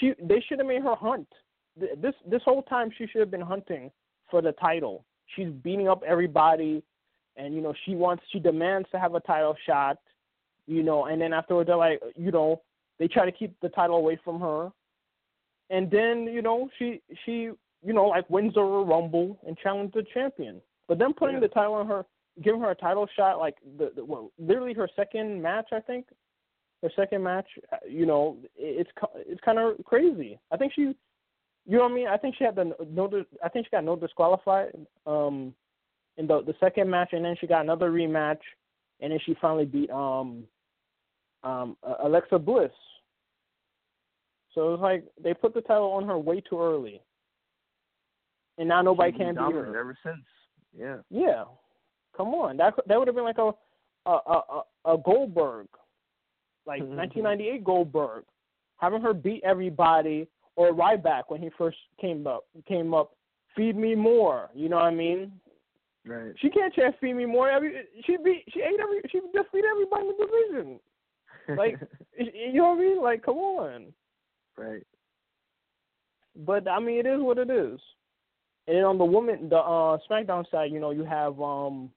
she 0.00 0.12
they 0.22 0.40
should 0.46 0.58
have 0.58 0.68
made 0.68 0.82
her 0.82 0.94
hunt. 0.94 1.28
This 1.76 2.14
this 2.28 2.42
whole 2.44 2.62
time 2.62 2.90
she 2.96 3.06
should 3.06 3.20
have 3.20 3.30
been 3.30 3.40
hunting 3.40 3.90
for 4.30 4.40
the 4.42 4.52
title. 4.52 5.04
She's 5.34 5.48
beating 5.48 5.88
up 5.88 6.02
everybody, 6.06 6.82
and 7.36 7.54
you 7.54 7.60
know 7.60 7.74
she 7.84 7.94
wants 7.94 8.22
she 8.30 8.38
demands 8.38 8.88
to 8.92 8.98
have 8.98 9.14
a 9.14 9.20
title 9.20 9.56
shot. 9.66 9.98
You 10.66 10.82
know, 10.82 11.06
and 11.06 11.20
then 11.20 11.32
afterwards 11.32 11.66
they're 11.66 11.76
like, 11.76 12.00
you 12.16 12.30
know, 12.30 12.62
they 12.98 13.08
try 13.08 13.24
to 13.24 13.32
keep 13.32 13.54
the 13.60 13.68
title 13.68 13.96
away 13.96 14.18
from 14.24 14.40
her, 14.40 14.70
and 15.70 15.90
then 15.90 16.24
you 16.24 16.42
know 16.42 16.68
she 16.78 17.02
she 17.24 17.50
you 17.82 17.92
know 17.92 18.06
like 18.06 18.28
wins 18.30 18.54
the 18.54 18.62
Rumble 18.62 19.38
and 19.46 19.58
challenges 19.58 19.92
the 19.94 20.06
champion. 20.14 20.62
But 20.88 20.98
then 20.98 21.12
putting 21.12 21.36
Yeah. 21.36 21.40
the 21.40 21.48
title 21.48 21.74
on 21.74 21.86
her, 21.86 22.04
giving 22.42 22.60
her 22.60 22.70
a 22.70 22.74
title 22.74 23.06
shot 23.14 23.38
like 23.38 23.56
the, 23.78 23.92
the 23.94 24.04
well, 24.04 24.32
literally 24.38 24.74
her 24.74 24.88
second 24.96 25.40
match, 25.42 25.68
I 25.72 25.80
think, 25.80 26.06
her 26.82 26.90
second 26.96 27.22
match. 27.22 27.46
uh, 27.72 27.76
You 27.86 28.06
know, 28.06 28.38
it's 28.56 28.90
it's 29.16 29.40
kind 29.42 29.58
of 29.58 29.84
crazy. 29.84 30.38
I 30.50 30.56
think 30.56 30.72
she, 30.74 30.82
you 30.82 30.96
know 31.66 31.82
what 31.82 31.92
I 31.92 31.94
mean. 31.94 32.08
I 32.08 32.16
think 32.16 32.36
she 32.36 32.44
had 32.44 32.56
the 32.56 32.74
no. 32.88 33.24
I 33.42 33.48
think 33.48 33.66
she 33.66 33.70
got 33.70 33.84
no 33.84 33.96
disqualified 33.96 34.74
um 35.06 35.54
in 36.16 36.26
the 36.26 36.42
the 36.42 36.54
second 36.60 36.88
match, 36.88 37.12
and 37.12 37.24
then 37.24 37.36
she 37.38 37.46
got 37.46 37.62
another 37.62 37.90
rematch, 37.90 38.40
and 39.00 39.12
then 39.12 39.18
she 39.26 39.34
finally 39.40 39.64
beat 39.66 39.90
um 39.90 40.44
um 41.44 41.76
Alexa 42.02 42.38
Bliss. 42.38 42.70
So 44.54 44.68
it 44.68 44.70
was 44.72 44.80
like 44.80 45.04
they 45.22 45.34
put 45.34 45.52
the 45.54 45.60
title 45.60 45.92
on 45.92 46.06
her 46.06 46.18
way 46.18 46.40
too 46.40 46.60
early, 46.60 47.00
and 48.58 48.68
now 48.68 48.82
nobody 48.82 49.10
She's 49.12 49.18
can 49.18 49.34
beat 49.34 49.54
her. 49.54 49.78
ever 49.78 49.96
since. 50.04 50.24
Yeah. 50.76 50.96
Yeah, 51.10 51.44
come 52.16 52.28
on. 52.28 52.56
That 52.56 52.74
that 52.86 52.98
would 52.98 53.08
have 53.08 53.14
been 53.16 53.24
like 53.24 53.38
a 53.38 53.52
a 54.06 54.10
a, 54.10 54.62
a 54.94 54.98
Goldberg, 54.98 55.66
like 56.66 56.82
Mhm. 56.82 56.96
1998 56.96 57.64
Goldberg, 57.64 58.24
having 58.76 59.00
her 59.02 59.12
beat 59.14 59.42
everybody, 59.44 60.28
or 60.56 60.72
Ryback 60.72 61.24
when 61.28 61.40
he 61.40 61.50
first 61.58 61.78
came 62.00 62.26
up 62.26 62.44
came 62.66 62.94
up. 62.94 63.16
Feed 63.56 63.76
me 63.76 63.94
more. 63.94 64.50
You 64.52 64.68
know 64.68 64.76
what 64.76 64.86
I 64.86 64.90
mean? 64.90 65.40
Right. 66.04 66.32
She 66.40 66.50
can't 66.50 66.74
chant 66.74 66.96
feed 67.00 67.14
me 67.14 67.24
more. 67.24 67.48
Every 67.48 67.84
she 68.04 68.16
beat 68.16 68.44
she 68.52 68.60
ate 68.60 68.80
every 68.80 69.00
she 69.10 69.20
defeated 69.32 69.64
everybody 69.70 70.08
in 70.08 70.14
the 70.18 70.26
division. 70.26 70.80
Like 71.48 71.78
you 72.18 72.54
know 72.54 72.70
what 72.70 72.78
I 72.78 72.80
mean? 72.80 73.02
Like 73.02 73.24
come 73.24 73.36
on. 73.36 73.92
right. 74.56 74.82
But 76.36 76.68
I 76.68 76.80
mean, 76.80 76.98
it 76.98 77.06
is 77.06 77.20
what 77.20 77.38
it 77.38 77.50
is. 77.50 77.78
And 78.66 78.84
on 78.84 78.98
the 78.98 79.04
woman, 79.04 79.48
the 79.48 79.58
uh, 79.58 79.98
SmackDown 80.10 80.50
side, 80.50 80.72
you 80.72 80.80
know, 80.80 80.90
you 80.90 81.04
have 81.04 81.40
um, 81.40 81.90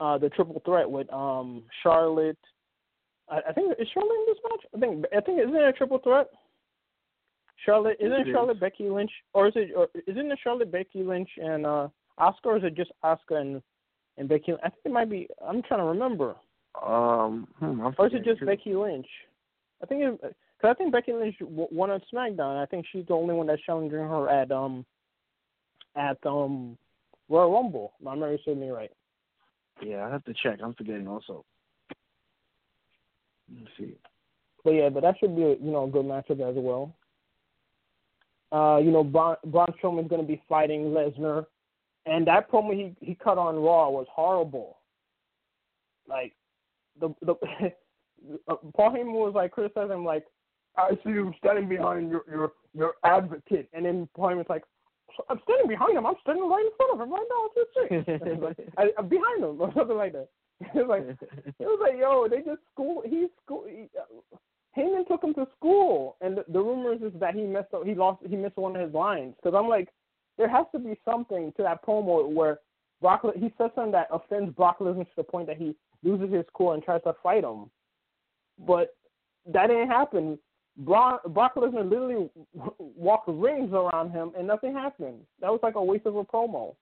uh, 0.00 0.18
the 0.18 0.30
triple 0.30 0.60
threat 0.64 0.90
with 0.90 1.12
um, 1.12 1.62
Charlotte. 1.82 2.38
I, 3.28 3.40
I 3.48 3.52
think 3.52 3.72
is 3.78 3.88
Charlotte 3.92 4.18
in 4.20 4.26
this 4.26 4.38
match. 4.50 4.64
I 4.74 4.78
think 4.80 5.04
I 5.16 5.20
think 5.20 5.40
isn't 5.40 5.54
it 5.54 5.68
a 5.68 5.72
triple 5.72 5.98
threat? 5.98 6.28
Charlotte 7.64 7.96
isn't 8.00 8.12
it 8.12 8.28
It 8.28 8.32
Charlotte 8.32 8.56
is. 8.56 8.60
Becky 8.60 8.88
Lynch 8.88 9.10
or 9.32 9.48
is 9.48 9.54
it 9.56 9.70
or 9.76 9.88
isn't 10.06 10.32
it 10.32 10.38
Charlotte 10.42 10.72
Becky 10.72 11.02
Lynch 11.02 11.30
and 11.36 11.66
uh, 11.66 11.88
Asuka 12.18 12.46
or 12.46 12.56
is 12.58 12.64
it 12.64 12.76
just 12.76 12.92
Asuka 13.04 13.40
and 13.40 13.62
and 14.16 14.28
Becky? 14.28 14.52
I 14.62 14.68
think 14.68 14.80
it 14.86 14.92
might 14.92 15.10
be. 15.10 15.28
I'm 15.46 15.62
trying 15.62 15.80
to 15.80 15.86
remember. 15.86 16.34
Um. 16.82 17.48
Hmm, 17.58 17.80
I'm 17.80 17.94
Or 17.98 18.06
is 18.06 18.14
it 18.14 18.24
just. 18.24 18.44
Becky 18.44 18.74
Lynch? 18.74 19.06
I 19.82 19.86
think 19.86 20.02
it 20.02 20.20
because 20.20 20.70
I 20.70 20.74
think 20.74 20.92
Becky 20.92 21.12
Lynch 21.12 21.36
won 21.40 21.90
on 21.90 22.00
SmackDown. 22.12 22.62
I 22.62 22.66
think 22.66 22.86
she's 22.90 23.06
the 23.06 23.14
only 23.14 23.34
one 23.34 23.46
that's 23.46 23.62
challenging 23.62 23.98
her 23.98 24.30
at 24.30 24.50
um 24.50 24.84
at 25.96 26.16
um 26.24 26.78
Royal 27.28 27.52
Rumble. 27.52 27.92
My 28.02 28.14
memory 28.14 28.40
serves 28.44 28.58
me 28.58 28.70
right. 28.70 28.90
Yeah, 29.82 30.06
I 30.06 30.10
have 30.10 30.24
to 30.24 30.34
check. 30.42 30.60
I'm 30.62 30.74
forgetting 30.74 31.08
also. 31.08 31.44
Let's 33.54 33.70
see. 33.78 33.96
But 34.64 34.70
yeah, 34.70 34.88
but 34.88 35.02
that 35.02 35.16
should 35.18 35.36
be 35.36 35.42
a, 35.42 35.50
you 35.50 35.70
know 35.70 35.84
a 35.84 35.90
good 35.90 36.06
matchup 36.06 36.40
as 36.48 36.56
well. 36.56 36.94
Uh, 38.52 38.78
you 38.78 38.90
know, 38.90 39.02
Braun, 39.02 39.36
Braun 39.46 39.66
Strowman's 39.82 40.08
going 40.08 40.20
to 40.20 40.26
be 40.26 40.40
fighting 40.48 40.84
Lesnar, 40.84 41.44
and 42.06 42.26
that 42.26 42.50
promo 42.50 42.72
he 42.72 42.94
he 43.04 43.14
cut 43.14 43.36
on 43.36 43.56
Raw 43.56 43.90
was 43.90 44.06
horrible. 44.10 44.78
Like 46.08 46.32
the 47.00 47.14
the 47.22 47.32
uh, 48.48 48.56
Paul 48.76 48.90
Heyman 48.90 49.12
was 49.12 49.32
like 49.34 49.52
criticizing 49.52 49.98
him 49.98 50.04
like, 50.04 50.24
I 50.76 50.90
see 51.04 51.10
you 51.10 51.32
standing 51.38 51.68
behind 51.68 52.10
your 52.10 52.24
your 52.30 52.52
your 52.74 52.94
advocate, 53.04 53.68
and 53.72 53.84
then 53.84 54.08
Paul 54.14 54.30
Heyman's 54.30 54.48
like, 54.48 54.64
I'm 55.28 55.40
standing 55.44 55.68
behind 55.68 55.96
him. 55.96 56.06
I'm 56.06 56.14
standing 56.22 56.48
right 56.48 56.64
in 56.64 56.72
front 56.76 56.94
of 56.94 57.00
him 57.00 57.12
right 57.12 57.26
now. 57.30 57.48
It's 57.56 57.74
just 57.74 58.42
like, 58.42 58.68
I, 58.78 58.90
I'm 58.98 59.08
behind 59.08 59.42
him 59.42 59.60
or 59.60 59.72
something 59.76 59.96
like 59.96 60.12
that. 60.12 60.28
it 60.60 60.86
was 60.86 60.88
like 60.88 61.02
it 61.58 61.64
was 61.64 61.78
like, 61.82 61.98
yo, 61.98 62.28
they 62.28 62.38
just 62.38 62.62
school. 62.72 63.02
He's 63.04 63.28
school. 63.44 63.64
He, 63.68 63.88
uh, 63.98 64.36
Heyman 64.76 65.06
took 65.06 65.22
him 65.22 65.34
to 65.34 65.46
school, 65.56 66.16
and 66.20 66.36
the, 66.36 66.44
the 66.48 66.58
rumors 66.58 67.00
is 67.02 67.18
that 67.20 67.34
he 67.34 67.42
missed 67.42 67.68
he 67.84 67.94
lost 67.94 68.22
he 68.28 68.36
missed 68.36 68.56
one 68.56 68.74
of 68.74 68.82
his 68.82 68.94
lines 68.94 69.34
because 69.36 69.56
I'm 69.56 69.68
like 69.68 69.88
there 70.36 70.48
has 70.48 70.66
to 70.72 70.78
be 70.78 70.98
something 71.04 71.52
to 71.56 71.62
that 71.62 71.84
promo 71.84 72.28
where 72.28 72.58
Brock 73.00 73.22
he 73.36 73.52
says 73.58 73.70
something 73.74 73.92
that 73.92 74.08
offends 74.10 74.54
Brock 74.54 74.78
Lesnar 74.80 75.04
to 75.04 75.16
the 75.16 75.22
point 75.22 75.46
that 75.46 75.56
he 75.56 75.76
loses 76.04 76.32
his 76.32 76.44
cool 76.52 76.72
and 76.72 76.82
tries 76.82 77.02
to 77.02 77.14
fight 77.22 77.44
him, 77.44 77.70
but 78.66 78.94
that 79.52 79.68
didn't 79.68 79.88
happen. 79.88 80.38
Brock, 80.78 81.22
Brock 81.28 81.54
Lesnar 81.54 81.88
literally 81.88 82.28
walked 82.78 83.28
rings 83.28 83.72
around 83.72 84.10
him 84.10 84.32
and 84.36 84.46
nothing 84.46 84.72
happened. 84.72 85.20
That 85.40 85.50
was 85.50 85.60
like 85.62 85.76
a 85.76 85.82
waste 85.82 86.06
of 86.06 86.16
a 86.16 86.24
promo. 86.24 86.74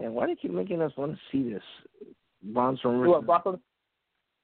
Yeah, 0.00 0.08
why 0.08 0.24
do 0.24 0.30
you 0.30 0.36
keep 0.40 0.52
making 0.52 0.80
us 0.80 0.92
want 0.96 1.12
to 1.12 1.18
see 1.30 1.52
this? 1.52 1.62
Braun 2.42 2.78
Strowman. 2.78 3.06
What, 3.06 3.26
Brock 3.26 3.44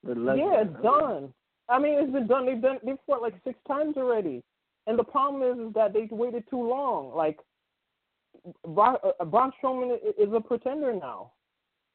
Lesnar? 0.04 0.36
Yeah, 0.36 0.62
it's 0.62 0.82
done. 0.82 1.32
I 1.68 1.78
mean, 1.78 1.98
it's 1.98 2.12
been 2.12 2.26
done. 2.26 2.46
They've 2.46 2.60
done. 2.60 2.78
They've 2.84 2.96
fought 3.06 3.22
like 3.22 3.34
six 3.44 3.58
times 3.66 3.96
already, 3.96 4.42
and 4.86 4.98
the 4.98 5.04
problem 5.04 5.42
is, 5.42 5.66
is 5.66 5.74
that 5.74 5.92
they 5.92 6.08
waited 6.10 6.44
too 6.48 6.62
long. 6.62 7.14
Like, 7.14 7.38
uh, 8.46 9.24
Braun 9.24 9.52
Strowman 9.62 9.96
is 10.18 10.32
a 10.32 10.40
pretender 10.40 10.92
now, 10.94 11.32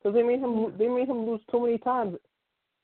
because 0.02 0.16
they 0.16 0.24
made 0.24 0.40
him. 0.40 0.74
They 0.78 0.88
made 0.88 1.08
him 1.08 1.26
lose 1.26 1.42
too 1.52 1.62
many 1.62 1.78
times. 1.78 2.18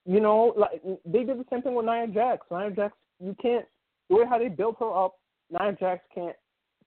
You 0.06 0.20
know, 0.20 0.54
like 0.56 0.82
they 1.06 1.24
did 1.24 1.40
the 1.40 1.46
same 1.50 1.62
thing 1.62 1.76
with 1.76 1.86
Nia 1.86 2.08
Jax. 2.08 2.46
Nia 2.52 2.72
Jax, 2.72 2.94
you 3.20 3.36
can't 3.42 3.66
the 4.10 4.16
way 4.16 4.26
how 4.30 4.38
they 4.38 4.48
built 4.48 4.78
her 4.80 4.94
up. 4.94 5.16
Nia 5.52 5.76
Jax 5.80 6.04
can't 6.14 6.36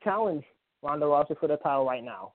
challenge 0.02 0.44
Ronda 0.82 1.06
Rousey 1.06 1.38
for 1.38 1.46
the 1.48 1.56
title 1.56 1.86
right 1.86 2.04
now, 2.04 2.32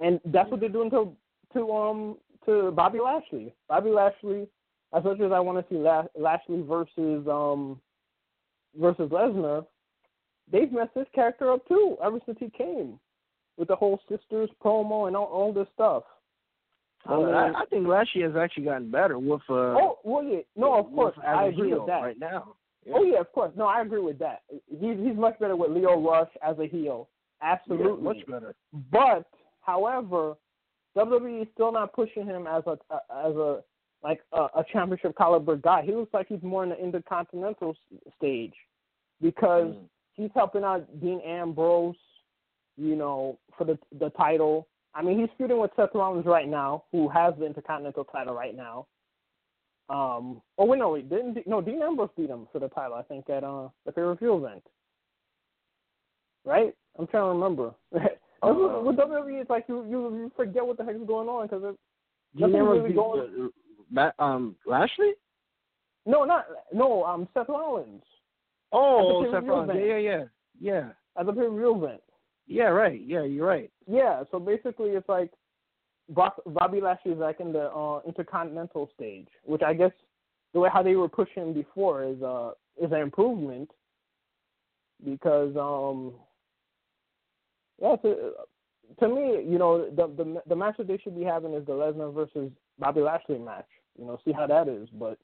and 0.00 0.20
that's 0.26 0.50
what 0.50 0.60
they're 0.60 0.68
doing 0.68 0.90
to 0.90 1.12
to 1.54 1.72
um 1.72 2.16
to 2.46 2.70
Bobby 2.72 3.00
Lashley. 3.00 3.54
Bobby 3.68 3.90
Lashley 3.90 4.48
as 4.92 5.04
much 5.04 5.20
as 5.20 5.32
I 5.32 5.40
want 5.40 5.58
to 5.58 5.74
see 5.74 5.78
Lashley 6.20 6.62
versus 6.62 7.26
um 7.28 7.80
versus 8.80 9.10
Lesnar, 9.10 9.66
they've 10.50 10.72
messed 10.72 10.94
his 10.94 11.06
character 11.14 11.52
up 11.52 11.66
too 11.68 11.96
ever 12.02 12.18
since 12.26 12.38
he 12.40 12.50
came 12.50 12.98
with 13.56 13.68
the 13.68 13.76
whole 13.76 14.00
sisters 14.08 14.48
promo 14.64 15.06
and 15.06 15.16
all, 15.16 15.26
all 15.26 15.52
this 15.52 15.66
stuff. 15.74 16.04
I, 17.06 17.16
mean, 17.16 17.28
I, 17.28 17.48
I 17.48 17.64
think 17.70 17.86
Lashley 17.86 18.22
has 18.22 18.36
actually 18.36 18.64
gotten 18.64 18.90
better 18.90 19.18
with. 19.18 19.40
Uh, 19.48 19.54
oh 19.54 19.98
well, 20.04 20.22
yeah, 20.22 20.40
no, 20.56 20.74
of 20.78 20.86
course, 20.86 21.16
I 21.26 21.46
agree 21.46 21.72
with 21.72 21.86
that 21.86 22.00
right 22.00 22.18
now. 22.18 22.54
Yeah. 22.84 22.92
Oh 22.96 23.02
yeah, 23.04 23.20
of 23.20 23.32
course. 23.32 23.52
No, 23.56 23.66
I 23.66 23.82
agree 23.82 24.00
with 24.00 24.18
that. 24.18 24.42
He's 24.48 24.96
he's 24.98 25.16
much 25.16 25.38
better 25.38 25.56
with 25.56 25.70
Lio 25.70 26.00
Rush 26.00 26.30
as 26.46 26.58
a 26.58 26.66
heel. 26.66 27.08
Absolutely, 27.42 27.86
yeah, 27.86 28.02
much 28.02 28.26
better. 28.26 28.54
But 28.92 29.26
however, 29.62 30.34
WWE 30.96 31.42
is 31.42 31.48
still 31.54 31.72
not 31.72 31.92
pushing 31.92 32.26
him 32.26 32.46
as 32.46 32.62
a 32.66 32.72
as 33.26 33.34
a 33.34 33.60
like 34.02 34.20
a, 34.32 34.42
a 34.56 34.64
championship 34.72 35.16
caliber 35.16 35.56
guy. 35.56 35.82
He 35.82 35.92
looks 35.92 36.12
like 36.12 36.28
he's 36.28 36.42
more 36.42 36.62
in 36.62 36.70
the 36.70 36.82
intercontinental 36.82 37.76
stage 38.16 38.54
because 39.20 39.74
mm. 39.74 39.80
he's 40.14 40.30
helping 40.34 40.64
out 40.64 40.86
Dean 41.00 41.20
Ambrose, 41.20 41.96
you 42.76 42.96
know, 42.96 43.38
for 43.56 43.64
the 43.64 43.78
the 43.98 44.10
title. 44.10 44.66
I 44.94 45.02
mean, 45.02 45.20
he's 45.20 45.28
feuding 45.38 45.60
with 45.60 45.70
Seth 45.76 45.90
Rollins 45.94 46.26
right 46.26 46.48
now, 46.48 46.84
who 46.90 47.08
has 47.08 47.34
the 47.38 47.46
intercontinental 47.46 48.04
title 48.04 48.34
right 48.34 48.56
now. 48.56 48.86
Um, 49.88 50.40
oh 50.58 50.66
wait, 50.66 50.78
no, 50.78 50.90
wait, 50.90 51.08
didn't 51.10 51.46
no 51.46 51.60
Dean 51.60 51.82
Ambrose 51.82 52.10
beat 52.16 52.30
him 52.30 52.46
for 52.52 52.60
the 52.60 52.68
title? 52.68 52.94
I 52.94 53.02
think 53.02 53.28
at 53.28 53.42
uh 53.42 53.68
the 53.84 53.92
pay 53.92 54.02
per 54.02 54.14
view 54.14 54.36
event, 54.36 54.62
right? 56.44 56.74
I'm 56.98 57.06
trying 57.08 57.24
to 57.24 57.28
remember. 57.28 57.74
Uh, 58.42 58.80
with 58.82 58.96
WWE, 58.96 59.38
it's 59.38 59.50
like 59.50 59.66
you, 59.68 59.84
you 59.84 60.16
you 60.16 60.32
forget 60.34 60.66
what 60.66 60.78
the 60.78 60.82
heck 60.82 60.94
is 60.94 61.06
going 61.06 61.28
on 61.28 61.46
because 61.46 61.76
nothing 62.34 62.62
really 62.62 62.94
going. 62.94 63.50
Matt, 63.90 64.14
um, 64.18 64.56
Lashley? 64.66 65.12
No, 66.06 66.24
not 66.24 66.46
no. 66.72 67.04
Um, 67.04 67.28
Seth 67.34 67.50
Rollins. 67.50 68.02
Oh, 68.72 69.26
Seth 69.30 69.44
Rollins. 69.44 69.72
Yeah, 69.74 69.84
yeah, 69.84 69.98
yeah, 69.98 70.24
yeah. 70.58 70.88
At 71.18 71.26
the 71.26 71.32
pay-per-view 71.32 71.84
event. 71.84 72.00
Yeah, 72.50 72.64
right. 72.64 73.00
Yeah, 73.06 73.22
you're 73.22 73.46
right. 73.46 73.70
Yeah. 73.86 74.24
So 74.32 74.40
basically, 74.40 74.90
it's 74.90 75.08
like 75.08 75.30
Bobby 76.12 76.80
Lashley 76.80 77.12
is 77.12 77.18
like 77.18 77.38
in 77.38 77.52
the 77.52 77.70
uh, 77.70 78.00
intercontinental 78.04 78.90
stage, 78.96 79.28
which 79.44 79.62
I 79.62 79.72
guess 79.72 79.92
the 80.52 80.58
way 80.58 80.68
how 80.72 80.82
they 80.82 80.96
were 80.96 81.08
pushing 81.08 81.54
before 81.54 82.02
is 82.02 82.20
uh 82.22 82.50
is 82.82 82.90
an 82.90 82.98
improvement 82.98 83.70
because 85.04 85.54
um 85.56 86.14
yeah 87.80 87.94
to 87.96 88.32
to 88.98 89.08
me 89.08 89.44
you 89.48 89.56
know 89.56 89.88
the 89.88 90.08
the 90.16 90.42
the 90.48 90.56
match 90.56 90.76
that 90.78 90.88
they 90.88 90.98
should 90.98 91.16
be 91.16 91.24
having 91.24 91.54
is 91.54 91.64
the 91.66 91.72
Lesnar 91.72 92.12
versus 92.12 92.50
Bobby 92.80 93.00
Lashley 93.00 93.38
match. 93.38 93.68
You 93.96 94.06
know, 94.06 94.18
see 94.24 94.32
how 94.32 94.48
that 94.48 94.66
is. 94.66 94.88
But 94.98 95.18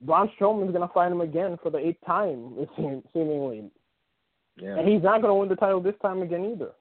Braun 0.00 0.28
Strowman's 0.36 0.72
gonna 0.72 0.90
fight 0.92 1.12
him 1.12 1.20
again 1.20 1.58
for 1.62 1.70
the 1.70 1.78
eighth 1.78 2.04
time, 2.04 2.56
seemingly. 3.12 3.70
Yeah. 4.56 4.78
And 4.78 4.88
he's 4.88 5.02
not 5.02 5.22
gonna 5.22 5.34
win 5.34 5.48
the 5.48 5.56
title 5.56 5.80
this 5.80 5.94
time 6.02 6.22
again 6.22 6.44
either. 6.44 6.72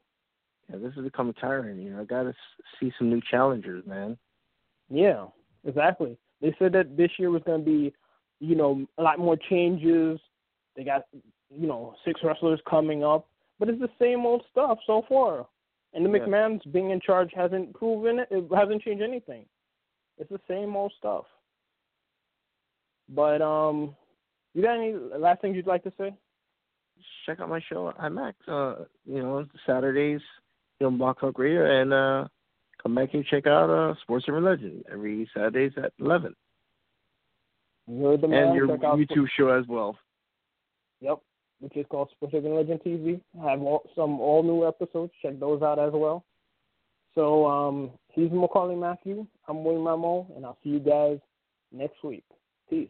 Yeah, 0.69 0.77
this 0.77 0.93
is 0.95 1.03
becoming 1.03 1.33
tiring. 1.33 1.79
You 1.79 1.91
know, 1.91 2.01
I 2.01 2.03
gotta 2.05 2.33
see 2.79 2.91
some 2.97 3.09
new 3.09 3.21
challengers, 3.29 3.85
man. 3.85 4.17
Yeah, 4.89 5.27
exactly. 5.65 6.17
They 6.41 6.55
said 6.59 6.73
that 6.73 6.97
this 6.97 7.11
year 7.17 7.29
was 7.29 7.43
gonna 7.45 7.63
be, 7.63 7.93
you 8.39 8.55
know, 8.55 8.85
a 8.97 9.03
lot 9.03 9.19
more 9.19 9.37
changes. 9.49 10.19
They 10.75 10.83
got, 10.83 11.05
you 11.13 11.67
know, 11.67 11.95
six 12.05 12.21
wrestlers 12.23 12.59
coming 12.69 13.03
up, 13.03 13.27
but 13.59 13.69
it's 13.69 13.79
the 13.79 13.89
same 13.99 14.25
old 14.25 14.43
stuff 14.51 14.79
so 14.85 15.03
far. 15.07 15.47
And 15.93 16.05
the 16.05 16.09
yeah. 16.09 16.25
McMahon's 16.25 16.63
being 16.71 16.91
in 16.91 17.01
charge 17.01 17.31
hasn't 17.35 17.73
proven 17.73 18.19
it. 18.19 18.27
It 18.31 18.45
hasn't 18.55 18.81
changed 18.81 19.03
anything. 19.03 19.45
It's 20.17 20.29
the 20.29 20.39
same 20.47 20.75
old 20.75 20.93
stuff. 20.97 21.25
But 23.09 23.41
um, 23.41 23.95
you 24.53 24.61
got 24.61 24.77
any 24.77 24.93
last 24.93 25.41
things 25.41 25.55
you'd 25.55 25.67
like 25.67 25.83
to 25.83 25.93
say? 25.97 26.13
Check 27.25 27.39
out 27.39 27.49
my 27.49 27.61
show 27.69 27.93
IMAX. 28.01 28.33
Uh, 28.47 28.83
you 29.05 29.21
know, 29.21 29.45
Saturdays, 29.65 30.21
you 30.79 30.89
know, 30.89 30.97
BlogTalk 30.97 31.37
Radio, 31.37 31.81
and 31.81 31.93
uh, 31.93 32.27
come 32.81 32.95
back 32.95 33.13
and 33.13 33.25
check 33.25 33.47
out 33.47 33.69
uh, 33.69 33.95
Sports 34.01 34.25
Urban 34.29 34.43
Legend 34.43 34.83
every 34.91 35.29
Saturdays 35.33 35.73
at 35.77 35.93
eleven. 35.99 36.35
You're 37.87 38.17
the 38.17 38.27
man. 38.27 38.49
And 38.49 38.55
your 38.55 38.67
YouTube 38.67 39.27
show 39.37 39.49
as 39.49 39.65
well. 39.67 39.97
Yep 41.01 41.19
which 41.61 41.77
is 41.77 41.85
called 41.89 42.09
Sports 42.11 42.33
Urban 42.35 42.55
Legend 42.55 42.81
TV. 42.85 43.21
I 43.41 43.51
have 43.51 43.61
all, 43.61 43.83
some 43.95 44.19
all 44.19 44.43
new 44.43 44.67
episodes. 44.67 45.13
Check 45.21 45.39
those 45.39 45.61
out 45.61 45.79
as 45.79 45.91
well. 45.93 46.25
So 47.15 47.45
um, 47.45 47.91
he's 48.09 48.29
Maccorley 48.29 48.77
Mathieu. 48.77 49.25
I'm 49.47 49.63
William 49.63 49.83
Rameau, 49.83 50.35
and 50.35 50.45
I'll 50.45 50.57
see 50.63 50.71
you 50.71 50.79
guys 50.79 51.19
next 51.71 52.03
week. 52.03 52.23
Peace. 52.69 52.89